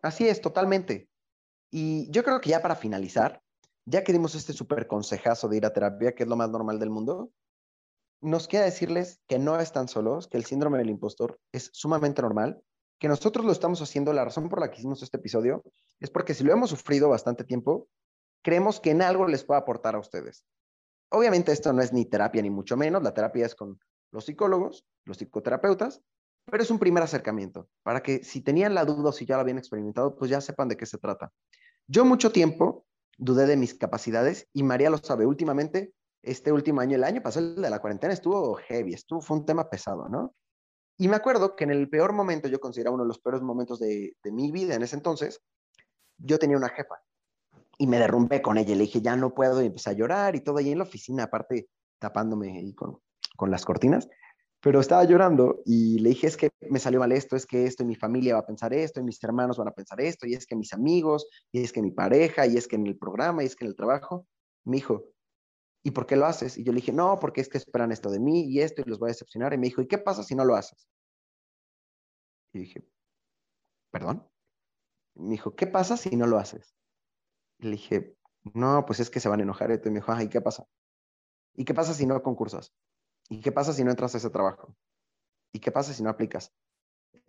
Así 0.00 0.26
es, 0.26 0.40
totalmente. 0.40 1.08
Y 1.70 2.10
yo 2.10 2.24
creo 2.24 2.40
que 2.40 2.50
ya 2.50 2.62
para 2.62 2.74
finalizar, 2.74 3.42
ya 3.84 4.02
que 4.02 4.12
dimos 4.12 4.34
este 4.34 4.54
súper 4.54 4.86
consejazo 4.86 5.46
de 5.48 5.58
ir 5.58 5.66
a 5.66 5.74
terapia, 5.74 6.14
que 6.14 6.22
es 6.22 6.28
lo 6.28 6.36
más 6.36 6.48
normal 6.48 6.78
del 6.78 6.88
mundo, 6.88 7.30
nos 8.22 8.48
queda 8.48 8.64
decirles 8.64 9.20
que 9.28 9.38
no 9.38 9.58
están 9.58 9.88
solos, 9.88 10.28
que 10.28 10.38
el 10.38 10.44
síndrome 10.44 10.78
del 10.78 10.90
impostor 10.90 11.38
es 11.52 11.70
sumamente 11.72 12.22
normal 12.22 12.62
que 13.02 13.08
nosotros 13.08 13.44
lo 13.44 13.50
estamos 13.50 13.82
haciendo, 13.82 14.12
la 14.12 14.24
razón 14.24 14.48
por 14.48 14.60
la 14.60 14.70
que 14.70 14.78
hicimos 14.78 15.02
este 15.02 15.16
episodio 15.16 15.64
es 15.98 16.08
porque 16.08 16.34
si 16.34 16.44
lo 16.44 16.52
hemos 16.52 16.70
sufrido 16.70 17.08
bastante 17.08 17.42
tiempo, 17.42 17.88
creemos 18.42 18.78
que 18.78 18.90
en 18.90 19.02
algo 19.02 19.26
les 19.26 19.42
puede 19.42 19.60
aportar 19.60 19.96
a 19.96 19.98
ustedes. 19.98 20.44
Obviamente 21.10 21.50
esto 21.50 21.72
no 21.72 21.82
es 21.82 21.92
ni 21.92 22.04
terapia 22.04 22.40
ni 22.42 22.50
mucho 22.50 22.76
menos, 22.76 23.02
la 23.02 23.12
terapia 23.12 23.44
es 23.44 23.56
con 23.56 23.80
los 24.12 24.26
psicólogos, 24.26 24.86
los 25.04 25.16
psicoterapeutas, 25.16 26.00
pero 26.44 26.62
es 26.62 26.70
un 26.70 26.78
primer 26.78 27.02
acercamiento 27.02 27.68
para 27.82 28.04
que 28.04 28.22
si 28.22 28.40
tenían 28.40 28.72
la 28.72 28.84
duda 28.84 29.08
o 29.08 29.12
si 29.12 29.26
ya 29.26 29.34
lo 29.34 29.40
habían 29.40 29.58
experimentado, 29.58 30.14
pues 30.14 30.30
ya 30.30 30.40
sepan 30.40 30.68
de 30.68 30.76
qué 30.76 30.86
se 30.86 30.98
trata. 30.98 31.32
Yo 31.88 32.04
mucho 32.04 32.30
tiempo 32.30 32.86
dudé 33.18 33.46
de 33.46 33.56
mis 33.56 33.74
capacidades 33.74 34.48
y 34.52 34.62
María 34.62 34.90
lo 34.90 34.98
sabe, 34.98 35.26
últimamente 35.26 35.92
este 36.22 36.52
último 36.52 36.80
año, 36.80 36.96
el 36.96 37.04
año 37.04 37.22
pasado, 37.22 37.54
de 37.54 37.70
la 37.70 37.80
cuarentena, 37.80 38.12
estuvo 38.12 38.54
heavy, 38.54 38.94
estuvo, 38.94 39.20
fue 39.20 39.38
un 39.38 39.46
tema 39.46 39.68
pesado, 39.68 40.08
¿no? 40.08 40.34
Y 40.98 41.08
me 41.08 41.16
acuerdo 41.16 41.56
que 41.56 41.64
en 41.64 41.70
el 41.70 41.88
peor 41.88 42.12
momento, 42.12 42.48
yo 42.48 42.60
consideraba 42.60 42.94
uno 42.94 43.04
de 43.04 43.08
los 43.08 43.18
peores 43.18 43.42
momentos 43.42 43.80
de, 43.80 44.14
de 44.22 44.32
mi 44.32 44.52
vida 44.52 44.74
en 44.74 44.82
ese 44.82 44.96
entonces, 44.96 45.40
yo 46.18 46.38
tenía 46.38 46.56
una 46.56 46.68
jefa 46.68 47.02
y 47.78 47.86
me 47.86 47.98
derrumbé 47.98 48.42
con 48.42 48.58
ella. 48.58 48.74
Le 48.76 48.82
dije, 48.82 49.00
ya 49.00 49.16
no 49.16 49.34
puedo, 49.34 49.62
y 49.62 49.66
empecé 49.66 49.90
a 49.90 49.94
llorar 49.94 50.36
y 50.36 50.40
todo 50.40 50.58
ahí 50.58 50.70
en 50.70 50.78
la 50.78 50.84
oficina, 50.84 51.24
aparte 51.24 51.68
tapándome 51.98 52.58
ahí 52.58 52.74
con, 52.74 52.98
con 53.36 53.50
las 53.50 53.64
cortinas. 53.64 54.08
Pero 54.60 54.78
estaba 54.78 55.02
llorando 55.02 55.60
y 55.64 55.98
le 55.98 56.10
dije, 56.10 56.28
es 56.28 56.36
que 56.36 56.50
me 56.70 56.78
salió 56.78 57.00
mal 57.00 57.10
esto, 57.10 57.34
es 57.34 57.46
que 57.46 57.66
esto, 57.66 57.82
y 57.82 57.86
mi 57.86 57.96
familia 57.96 58.34
va 58.34 58.40
a 58.40 58.46
pensar 58.46 58.72
esto, 58.72 59.00
y 59.00 59.02
mis 59.02 59.22
hermanos 59.24 59.58
van 59.58 59.66
a 59.66 59.72
pensar 59.72 60.00
esto, 60.00 60.26
y 60.28 60.34
es 60.34 60.46
que 60.46 60.54
mis 60.54 60.72
amigos, 60.72 61.26
y 61.50 61.62
es 61.62 61.72
que 61.72 61.82
mi 61.82 61.90
pareja, 61.90 62.46
y 62.46 62.56
es 62.56 62.68
que 62.68 62.76
en 62.76 62.86
el 62.86 62.96
programa, 62.96 63.42
y 63.42 63.46
es 63.46 63.56
que 63.56 63.64
en 63.64 63.70
el 63.70 63.76
trabajo. 63.76 64.26
Me 64.64 64.76
dijo, 64.76 65.11
¿y 65.82 65.90
por 65.90 66.06
qué 66.06 66.16
lo 66.16 66.26
haces? 66.26 66.58
Y 66.58 66.64
yo 66.64 66.72
le 66.72 66.76
dije, 66.76 66.92
no, 66.92 67.18
porque 67.18 67.40
es 67.40 67.48
que 67.48 67.58
esperan 67.58 67.92
esto 67.92 68.10
de 68.10 68.20
mí 68.20 68.44
y 68.44 68.60
esto, 68.60 68.82
y 68.82 68.84
los 68.84 68.98
voy 68.98 69.08
a 69.08 69.12
decepcionar. 69.12 69.52
Y 69.52 69.58
me 69.58 69.66
dijo, 69.66 69.82
¿y 69.82 69.88
qué 69.88 69.98
pasa 69.98 70.22
si 70.22 70.34
no 70.34 70.44
lo 70.44 70.54
haces? 70.54 70.88
Y 72.52 72.60
dije, 72.60 72.86
¿perdón? 73.90 74.28
Me 75.14 75.30
dijo, 75.30 75.54
¿qué 75.54 75.66
pasa 75.66 75.96
si 75.96 76.16
no 76.16 76.26
lo 76.26 76.38
haces? 76.38 76.74
Le 77.58 77.72
dije, 77.72 78.16
no, 78.54 78.84
pues 78.86 79.00
es 79.00 79.10
que 79.10 79.20
se 79.20 79.28
van 79.28 79.40
a 79.40 79.42
enojar. 79.42 79.70
Y 79.70 79.90
me 79.90 80.00
dijo, 80.00 80.20
¿y 80.20 80.28
qué 80.28 80.40
pasa? 80.40 80.66
¿Y 81.54 81.64
qué 81.64 81.74
pasa 81.74 81.94
si 81.94 82.06
no 82.06 82.22
concursas? 82.22 82.72
¿Y 83.28 83.40
qué 83.40 83.52
pasa 83.52 83.72
si 83.72 83.84
no 83.84 83.90
entras 83.90 84.14
a 84.14 84.18
ese 84.18 84.30
trabajo? 84.30 84.74
¿Y 85.52 85.60
qué 85.60 85.70
pasa 85.70 85.92
si 85.92 86.02
no 86.02 86.10
aplicas? 86.10 86.52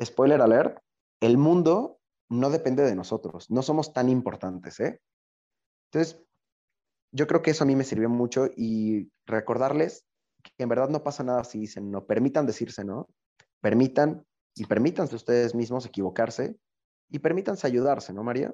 Spoiler 0.02 0.42
alert, 0.42 0.80
el 1.20 1.38
mundo 1.38 2.00
no 2.30 2.50
depende 2.50 2.84
de 2.84 2.96
nosotros, 2.96 3.50
no 3.52 3.62
somos 3.62 3.94
tan 3.94 4.10
importantes, 4.10 4.80
¿eh? 4.80 5.02
Entonces, 5.92 6.24
yo 7.14 7.28
creo 7.28 7.42
que 7.42 7.52
eso 7.52 7.64
a 7.64 7.68
mí 7.68 7.76
me 7.76 7.84
sirvió 7.84 8.10
mucho 8.10 8.50
y 8.58 9.10
recordarles 9.26 10.06
que 10.42 10.64
en 10.64 10.70
verdad 10.70 10.90
no 10.90 11.04
pasa 11.04 11.24
nada 11.24 11.44
si 11.44 11.60
dicen 11.60 11.90
no, 11.92 12.06
permitan 12.06 12.46
decirse 12.46 12.84
no, 12.84 13.08
permitan 13.62 14.26
y 14.56 14.66
permítanse 14.66 15.16
ustedes 15.16 15.56
mismos 15.56 15.86
equivocarse 15.86 16.58
y 17.10 17.20
permítanse 17.20 17.68
ayudarse, 17.68 18.12
¿no, 18.12 18.24
María? 18.24 18.54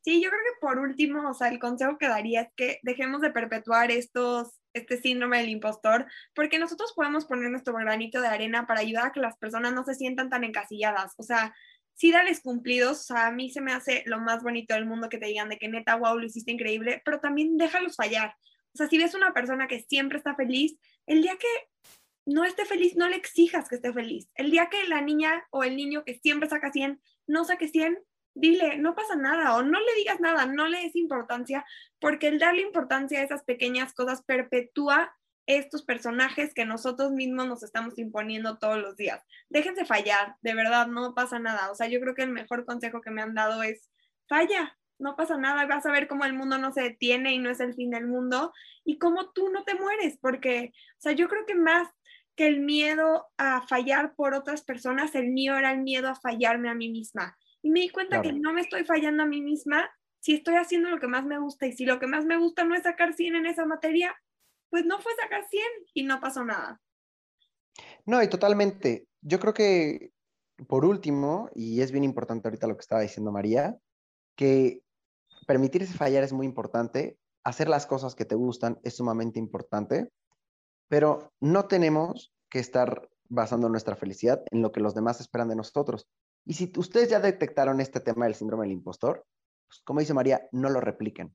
Sí, 0.00 0.22
yo 0.22 0.30
creo 0.30 0.40
que 0.44 0.60
por 0.60 0.78
último, 0.78 1.30
o 1.30 1.34
sea, 1.34 1.48
el 1.48 1.58
consejo 1.58 1.98
que 1.98 2.08
daría 2.08 2.42
es 2.42 2.48
que 2.56 2.78
dejemos 2.82 3.20
de 3.20 3.30
perpetuar 3.30 3.90
estos, 3.90 4.60
este 4.72 4.98
síndrome 4.98 5.38
del 5.38 5.48
impostor, 5.48 6.06
porque 6.34 6.58
nosotros 6.58 6.92
podemos 6.94 7.24
poner 7.24 7.50
nuestro 7.50 7.74
granito 7.74 8.20
de 8.20 8.28
arena 8.28 8.66
para 8.66 8.80
ayudar 8.80 9.06
a 9.06 9.12
que 9.12 9.20
las 9.20 9.36
personas 9.36 9.72
no 9.72 9.84
se 9.84 9.94
sientan 9.94 10.30
tan 10.30 10.44
encasilladas. 10.44 11.14
O 11.18 11.22
sea, 11.22 11.54
sí 11.96 12.12
dales 12.12 12.40
cumplidos, 12.40 13.00
o 13.00 13.02
sea, 13.14 13.26
a 13.26 13.32
mí 13.32 13.50
se 13.50 13.60
me 13.60 13.72
hace 13.72 14.02
lo 14.06 14.20
más 14.20 14.42
bonito 14.42 14.74
del 14.74 14.86
mundo 14.86 15.08
que 15.08 15.18
te 15.18 15.26
digan 15.26 15.48
de 15.48 15.58
que 15.58 15.68
neta, 15.68 15.96
wow, 15.96 16.18
lo 16.18 16.26
hiciste 16.26 16.52
increíble, 16.52 17.02
pero 17.04 17.20
también 17.20 17.56
déjalos 17.56 17.96
fallar. 17.96 18.34
O 18.74 18.76
sea, 18.76 18.86
si 18.86 18.98
ves 18.98 19.14
una 19.14 19.32
persona 19.32 19.66
que 19.66 19.80
siempre 19.80 20.18
está 20.18 20.34
feliz, 20.34 20.78
el 21.06 21.22
día 21.22 21.36
que 21.38 21.48
no 22.26 22.44
esté 22.44 22.66
feliz, 22.66 22.96
no 22.96 23.08
le 23.08 23.16
exijas 23.16 23.68
que 23.68 23.76
esté 23.76 23.92
feliz. 23.92 24.28
El 24.34 24.50
día 24.50 24.68
que 24.70 24.86
la 24.88 25.00
niña 25.00 25.46
o 25.50 25.64
el 25.64 25.76
niño 25.76 26.04
que 26.04 26.18
siempre 26.22 26.48
saca 26.48 26.70
100, 26.70 27.00
no 27.26 27.44
saque 27.44 27.68
100, 27.68 27.98
dile, 28.34 28.76
no 28.76 28.94
pasa 28.94 29.16
nada 29.16 29.56
o 29.56 29.62
no 29.62 29.80
le 29.80 29.94
digas 29.96 30.20
nada, 30.20 30.44
no 30.44 30.68
le 30.68 30.82
des 30.82 30.96
importancia, 30.96 31.64
porque 31.98 32.28
el 32.28 32.38
darle 32.38 32.60
importancia 32.60 33.20
a 33.20 33.22
esas 33.22 33.42
pequeñas 33.44 33.94
cosas 33.94 34.22
perpetúa 34.22 35.16
estos 35.46 35.84
personajes 35.84 36.52
que 36.54 36.64
nosotros 36.64 37.12
mismos 37.12 37.46
nos 37.46 37.62
estamos 37.62 37.98
imponiendo 37.98 38.58
todos 38.58 38.78
los 38.78 38.96
días. 38.96 39.22
Déjense 39.48 39.84
fallar, 39.84 40.36
de 40.42 40.54
verdad, 40.54 40.88
no 40.88 41.14
pasa 41.14 41.38
nada. 41.38 41.70
O 41.70 41.74
sea, 41.74 41.86
yo 41.88 42.00
creo 42.00 42.14
que 42.14 42.22
el 42.22 42.32
mejor 42.32 42.64
consejo 42.64 43.00
que 43.00 43.10
me 43.10 43.22
han 43.22 43.34
dado 43.34 43.62
es, 43.62 43.88
falla, 44.28 44.76
no 44.98 45.14
pasa 45.14 45.36
nada, 45.36 45.66
vas 45.66 45.86
a 45.86 45.92
ver 45.92 46.08
cómo 46.08 46.24
el 46.24 46.32
mundo 46.32 46.58
no 46.58 46.72
se 46.72 46.82
detiene 46.82 47.32
y 47.32 47.38
no 47.38 47.50
es 47.50 47.60
el 47.60 47.74
fin 47.74 47.90
del 47.90 48.06
mundo 48.06 48.52
y 48.84 48.98
cómo 48.98 49.30
tú 49.30 49.50
no 49.50 49.64
te 49.64 49.74
mueres, 49.74 50.18
porque, 50.20 50.72
o 50.74 51.00
sea, 51.00 51.12
yo 51.12 51.28
creo 51.28 51.44
que 51.46 51.54
más 51.54 51.88
que 52.34 52.46
el 52.46 52.60
miedo 52.60 53.26
a 53.38 53.66
fallar 53.66 54.14
por 54.14 54.34
otras 54.34 54.62
personas, 54.62 55.14
el 55.14 55.28
mío 55.28 55.56
era 55.56 55.72
el 55.72 55.82
miedo 55.82 56.08
a 56.08 56.14
fallarme 56.14 56.68
a 56.68 56.74
mí 56.74 56.90
misma. 56.90 57.36
Y 57.62 57.70
me 57.70 57.80
di 57.80 57.88
cuenta 57.88 58.22
que 58.22 58.32
no 58.32 58.52
me 58.52 58.60
estoy 58.60 58.84
fallando 58.84 59.22
a 59.22 59.26
mí 59.26 59.40
misma 59.40 59.90
si 60.20 60.34
estoy 60.34 60.56
haciendo 60.56 60.90
lo 60.90 61.00
que 61.00 61.08
más 61.08 61.24
me 61.24 61.38
gusta. 61.38 61.66
Y 61.66 61.72
si 61.72 61.86
lo 61.86 61.98
que 61.98 62.06
más 62.06 62.24
me 62.24 62.36
gusta 62.36 62.64
no 62.64 62.74
es 62.74 62.82
sacar 62.82 63.14
100 63.14 63.36
en 63.36 63.46
esa 63.46 63.64
materia, 63.64 64.14
pues 64.70 64.84
no 64.84 64.98
fue 65.00 65.12
sacar 65.16 65.44
100 65.48 65.62
y 65.94 66.02
no 66.04 66.20
pasó 66.20 66.44
nada. 66.44 66.80
No, 68.04 68.22
y 68.22 68.28
totalmente. 68.28 69.06
Yo 69.20 69.40
creo 69.40 69.54
que, 69.54 70.12
por 70.68 70.84
último, 70.84 71.50
y 71.54 71.80
es 71.80 71.92
bien 71.92 72.04
importante 72.04 72.48
ahorita 72.48 72.66
lo 72.66 72.76
que 72.76 72.82
estaba 72.82 73.00
diciendo 73.00 73.32
María, 73.32 73.76
que 74.36 74.82
permitirse 75.46 75.94
fallar 75.94 76.22
es 76.22 76.32
muy 76.32 76.46
importante, 76.46 77.18
hacer 77.44 77.68
las 77.68 77.86
cosas 77.86 78.14
que 78.14 78.24
te 78.24 78.34
gustan 78.34 78.78
es 78.82 78.96
sumamente 78.96 79.38
importante, 79.38 80.10
pero 80.88 81.32
no 81.40 81.66
tenemos 81.66 82.32
que 82.50 82.58
estar 82.58 83.08
basando 83.28 83.68
nuestra 83.68 83.96
felicidad 83.96 84.42
en 84.50 84.62
lo 84.62 84.72
que 84.72 84.80
los 84.80 84.94
demás 84.94 85.20
esperan 85.20 85.48
de 85.48 85.56
nosotros. 85.56 86.08
Y 86.44 86.54
si 86.54 86.72
ustedes 86.76 87.08
ya 87.08 87.20
detectaron 87.20 87.80
este 87.80 88.00
tema 88.00 88.26
del 88.26 88.34
síndrome 88.34 88.64
del 88.64 88.72
impostor, 88.72 89.24
pues, 89.68 89.80
como 89.84 90.00
dice 90.00 90.14
María, 90.14 90.48
no 90.52 90.70
lo 90.70 90.80
repliquen. 90.80 91.34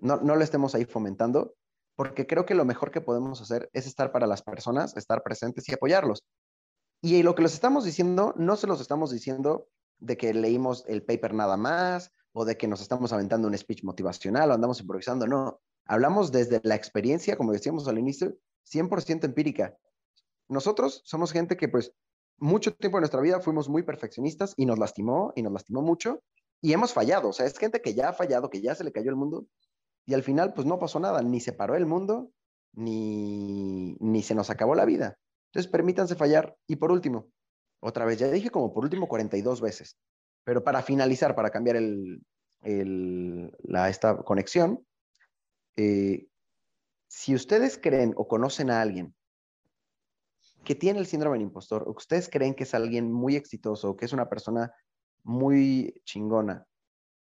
No, 0.00 0.16
no 0.16 0.34
lo 0.34 0.42
estemos 0.42 0.74
ahí 0.74 0.84
fomentando, 0.84 1.54
porque 1.96 2.26
creo 2.26 2.44
que 2.46 2.54
lo 2.54 2.64
mejor 2.64 2.90
que 2.90 3.00
podemos 3.00 3.40
hacer 3.40 3.70
es 3.72 3.86
estar 3.86 4.12
para 4.12 4.26
las 4.26 4.42
personas, 4.42 4.96
estar 4.96 5.22
presentes 5.22 5.68
y 5.68 5.74
apoyarlos. 5.74 6.24
Y 7.00 7.22
lo 7.22 7.34
que 7.34 7.42
les 7.42 7.54
estamos 7.54 7.84
diciendo, 7.84 8.34
no 8.36 8.56
se 8.56 8.66
los 8.66 8.80
estamos 8.80 9.10
diciendo 9.10 9.68
de 9.98 10.16
que 10.16 10.34
leímos 10.34 10.84
el 10.88 11.04
paper 11.04 11.34
nada 11.34 11.56
más 11.56 12.10
o 12.32 12.44
de 12.44 12.56
que 12.56 12.66
nos 12.66 12.80
estamos 12.80 13.12
aventando 13.12 13.46
un 13.46 13.56
speech 13.56 13.84
motivacional 13.84 14.50
o 14.50 14.54
andamos 14.54 14.80
improvisando, 14.80 15.26
no. 15.26 15.60
Hablamos 15.86 16.32
desde 16.32 16.60
la 16.64 16.74
experiencia, 16.74 17.36
como 17.36 17.52
decíamos 17.52 17.86
al 17.88 17.98
inicio, 17.98 18.36
100% 18.72 19.24
empírica. 19.24 19.76
Nosotros 20.48 21.02
somos 21.04 21.30
gente 21.30 21.56
que 21.56 21.68
pues 21.68 21.92
mucho 22.38 22.74
tiempo 22.74 22.98
en 22.98 23.02
nuestra 23.02 23.20
vida 23.20 23.40
fuimos 23.40 23.68
muy 23.68 23.82
perfeccionistas 23.82 24.54
y 24.56 24.66
nos 24.66 24.78
lastimó 24.78 25.32
y 25.36 25.42
nos 25.42 25.52
lastimó 25.52 25.82
mucho 25.82 26.22
y 26.60 26.72
hemos 26.72 26.92
fallado. 26.92 27.28
O 27.28 27.32
sea, 27.32 27.46
es 27.46 27.58
gente 27.58 27.80
que 27.80 27.94
ya 27.94 28.08
ha 28.08 28.12
fallado, 28.12 28.50
que 28.50 28.60
ya 28.60 28.74
se 28.74 28.84
le 28.84 28.92
cayó 28.92 29.10
el 29.10 29.16
mundo 29.16 29.46
y 30.06 30.14
al 30.14 30.22
final 30.22 30.54
pues 30.54 30.66
no 30.66 30.78
pasó 30.78 31.00
nada, 31.00 31.22
ni 31.22 31.40
se 31.40 31.52
paró 31.52 31.74
el 31.74 31.86
mundo, 31.86 32.30
ni, 32.72 33.96
ni 34.00 34.22
se 34.22 34.34
nos 34.34 34.50
acabó 34.50 34.74
la 34.74 34.84
vida. 34.84 35.18
Entonces 35.50 35.70
permítanse 35.70 36.16
fallar. 36.16 36.56
Y 36.66 36.76
por 36.76 36.90
último, 36.90 37.30
otra 37.80 38.04
vez, 38.04 38.18
ya 38.18 38.28
dije 38.28 38.50
como 38.50 38.72
por 38.72 38.84
último 38.84 39.08
42 39.08 39.60
veces, 39.60 39.96
pero 40.44 40.64
para 40.64 40.82
finalizar, 40.82 41.34
para 41.34 41.50
cambiar 41.50 41.76
el, 41.76 42.22
el, 42.62 43.52
la, 43.62 43.88
esta 43.88 44.16
conexión, 44.18 44.84
eh, 45.76 46.26
si 47.08 47.34
ustedes 47.34 47.78
creen 47.78 48.12
o 48.16 48.26
conocen 48.26 48.70
a 48.70 48.80
alguien 48.80 49.14
que 50.64 50.74
tiene 50.74 50.98
el 50.98 51.06
síndrome 51.06 51.36
del 51.36 51.46
impostor, 51.46 51.82
o 51.82 51.94
que 51.94 51.98
ustedes 51.98 52.28
creen 52.28 52.54
que 52.54 52.64
es 52.64 52.74
alguien 52.74 53.12
muy 53.12 53.36
exitoso, 53.36 53.90
o 53.90 53.96
que 53.96 54.06
es 54.06 54.12
una 54.12 54.28
persona 54.28 54.72
muy 55.22 56.00
chingona, 56.04 56.66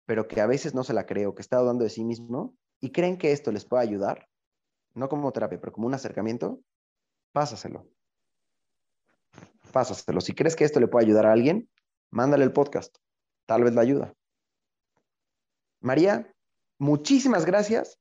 pero 0.05 0.27
que 0.27 0.41
a 0.41 0.47
veces 0.47 0.73
no 0.75 0.83
se 0.83 0.93
la 0.93 1.05
cree 1.05 1.25
o 1.25 1.33
que 1.33 1.41
está 1.41 1.59
dudando 1.59 1.83
de 1.83 1.89
sí 1.89 2.03
mismo, 2.03 2.55
y 2.81 2.91
creen 2.91 3.17
que 3.17 3.31
esto 3.31 3.51
les 3.51 3.63
puede 3.63 3.83
ayudar, 3.83 4.27
no 4.95 5.07
como 5.07 5.31
terapia, 5.31 5.59
pero 5.59 5.71
como 5.71 5.87
un 5.87 5.93
acercamiento, 5.93 6.59
pásaselo. 7.31 7.87
Pásaselo. 9.71 10.19
Si 10.19 10.33
crees 10.33 10.55
que 10.55 10.65
esto 10.65 10.79
le 10.79 10.87
puede 10.87 11.05
ayudar 11.05 11.27
a 11.27 11.31
alguien, 11.31 11.69
mándale 12.09 12.43
el 12.43 12.51
podcast. 12.51 12.97
Tal 13.45 13.63
vez 13.63 13.73
la 13.73 13.81
ayuda. 13.81 14.13
María, 15.79 16.33
muchísimas 16.79 17.45
gracias. 17.45 17.99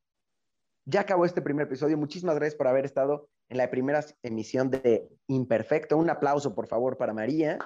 Ya 0.87 1.03
acabó 1.03 1.25
este 1.25 1.43
primer 1.43 1.67
episodio. 1.67 1.97
Muchísimas 1.97 2.35
gracias 2.37 2.57
por 2.57 2.67
haber 2.67 2.85
estado 2.85 3.29
en 3.49 3.59
la 3.59 3.71
primera 3.71 4.05
emisión 4.23 4.71
de 4.71 5.09
Imperfecto. 5.29 5.97
Un 5.97 6.11
aplauso, 6.11 6.55
por 6.55 6.67
favor, 6.67 6.97
para 6.97 7.13
María. 7.13 7.59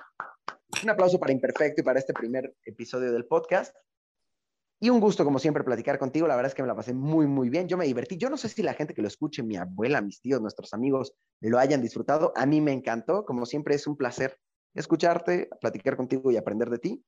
Un 0.83 0.90
aplauso 0.90 1.18
para 1.18 1.33
Imperfecto 1.33 1.81
y 1.81 1.85
para 1.85 2.00
este 2.00 2.12
primer 2.12 2.55
episodio 2.64 3.12
del 3.12 3.27
podcast. 3.27 3.74
Y 4.85 4.90
un 4.90 5.01
gusto, 5.01 5.25
como 5.25 5.38
siempre, 5.38 5.64
platicar 5.64 5.99
contigo. 5.99 6.29
La 6.29 6.37
verdad 6.37 6.51
es 6.51 6.55
que 6.55 6.61
me 6.61 6.68
la 6.68 6.77
pasé 6.77 6.92
muy, 6.92 7.27
muy 7.27 7.49
bien. 7.49 7.68
Yo 7.68 7.79
me 7.79 7.87
divertí. 7.87 8.18
Yo 8.18 8.29
no 8.29 8.37
sé 8.37 8.51
si 8.51 8.62
la 8.62 8.75
gente 8.75 8.92
que 8.92 9.01
lo 9.01 9.09
escuche, 9.09 9.42
mi 9.42 9.57
abuela, 9.57 10.03
mis 10.03 10.20
tíos, 10.20 10.42
nuestros 10.42 10.75
amigos, 10.75 11.14
lo 11.40 11.59
hayan 11.59 11.81
disfrutado. 11.81 12.35
A 12.37 12.44
mí 12.44 12.61
me 12.61 12.73
encantó. 12.73 13.25
Como 13.25 13.47
siempre, 13.47 13.77
es 13.77 13.87
un 13.87 13.97
placer 13.97 14.38
escucharte, 14.75 15.49
platicar 15.59 15.97
contigo 15.97 16.31
y 16.31 16.37
aprender 16.37 16.68
de 16.68 16.79
ti. 16.81 17.03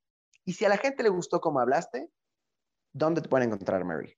Y 0.46 0.54
si 0.54 0.64
a 0.64 0.70
la 0.70 0.78
gente 0.78 1.02
le 1.02 1.10
gustó 1.10 1.38
cómo 1.42 1.60
hablaste, 1.60 2.08
¿dónde 2.94 3.20
te 3.20 3.28
pueden 3.28 3.48
encontrar, 3.48 3.84
Mary? 3.84 4.16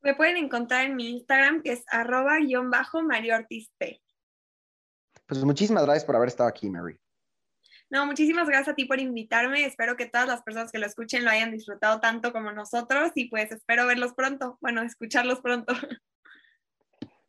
Me 0.00 0.14
pueden 0.14 0.38
encontrar 0.38 0.86
en 0.86 0.96
mi 0.96 1.10
Instagram, 1.10 1.60
que 1.60 1.72
es 1.72 1.84
arroba 1.88 2.38
guion 2.38 2.70
bajo 2.70 3.02
Mario 3.02 3.36
Ortiz 3.36 3.70
P. 3.76 4.00
Pues 5.26 5.44
muchísimas 5.44 5.84
gracias 5.84 6.06
por 6.06 6.16
haber 6.16 6.28
estado 6.28 6.48
aquí, 6.48 6.70
Mary. 6.70 6.98
No, 7.92 8.06
muchísimas 8.06 8.48
gracias 8.48 8.70
a 8.70 8.74
ti 8.74 8.86
por 8.86 8.98
invitarme. 8.98 9.64
Espero 9.64 9.96
que 9.96 10.06
todas 10.06 10.26
las 10.26 10.42
personas 10.42 10.72
que 10.72 10.78
lo 10.78 10.86
escuchen 10.86 11.24
lo 11.24 11.30
hayan 11.30 11.52
disfrutado 11.52 12.00
tanto 12.00 12.32
como 12.32 12.50
nosotros 12.50 13.12
y 13.14 13.28
pues 13.28 13.52
espero 13.52 13.86
verlos 13.86 14.14
pronto. 14.14 14.58
Bueno, 14.60 14.82
escucharlos 14.82 15.40
pronto. 15.40 15.72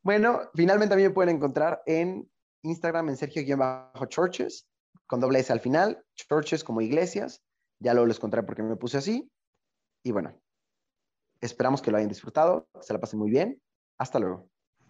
Bueno, 0.06 0.42
finalmente 0.54 0.90
también 0.90 1.12
me 1.12 1.14
pueden 1.14 1.38
encontrar 1.38 1.82
en 1.86 2.30
Instagram 2.64 3.08
en 3.08 3.16
Sergio-Churches, 3.16 4.68
con 5.08 5.22
doble 5.22 5.40
S 5.40 5.54
al 5.54 5.62
final, 5.62 6.04
Churches 6.16 6.62
como 6.62 6.82
iglesias. 6.82 7.42
Ya 7.80 7.94
luego 7.94 8.08
les 8.08 8.20
contaré 8.20 8.44
por 8.44 8.54
qué 8.54 8.64
me 8.64 8.76
puse 8.76 8.98
así. 8.98 9.32
Y 10.04 10.12
bueno, 10.12 10.38
Esperamos 11.44 11.82
que 11.82 11.92
lo 11.92 11.98
hayan 11.98 12.08
disfrutado, 12.08 12.70
que 12.74 12.84
se 12.84 12.94
la 12.94 13.02
pasen 13.02 13.20
muy 13.20 13.30
bien. 13.30 13.62
Hasta 13.98 14.18
luego. 14.18 14.48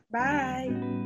Bye. 0.09 1.03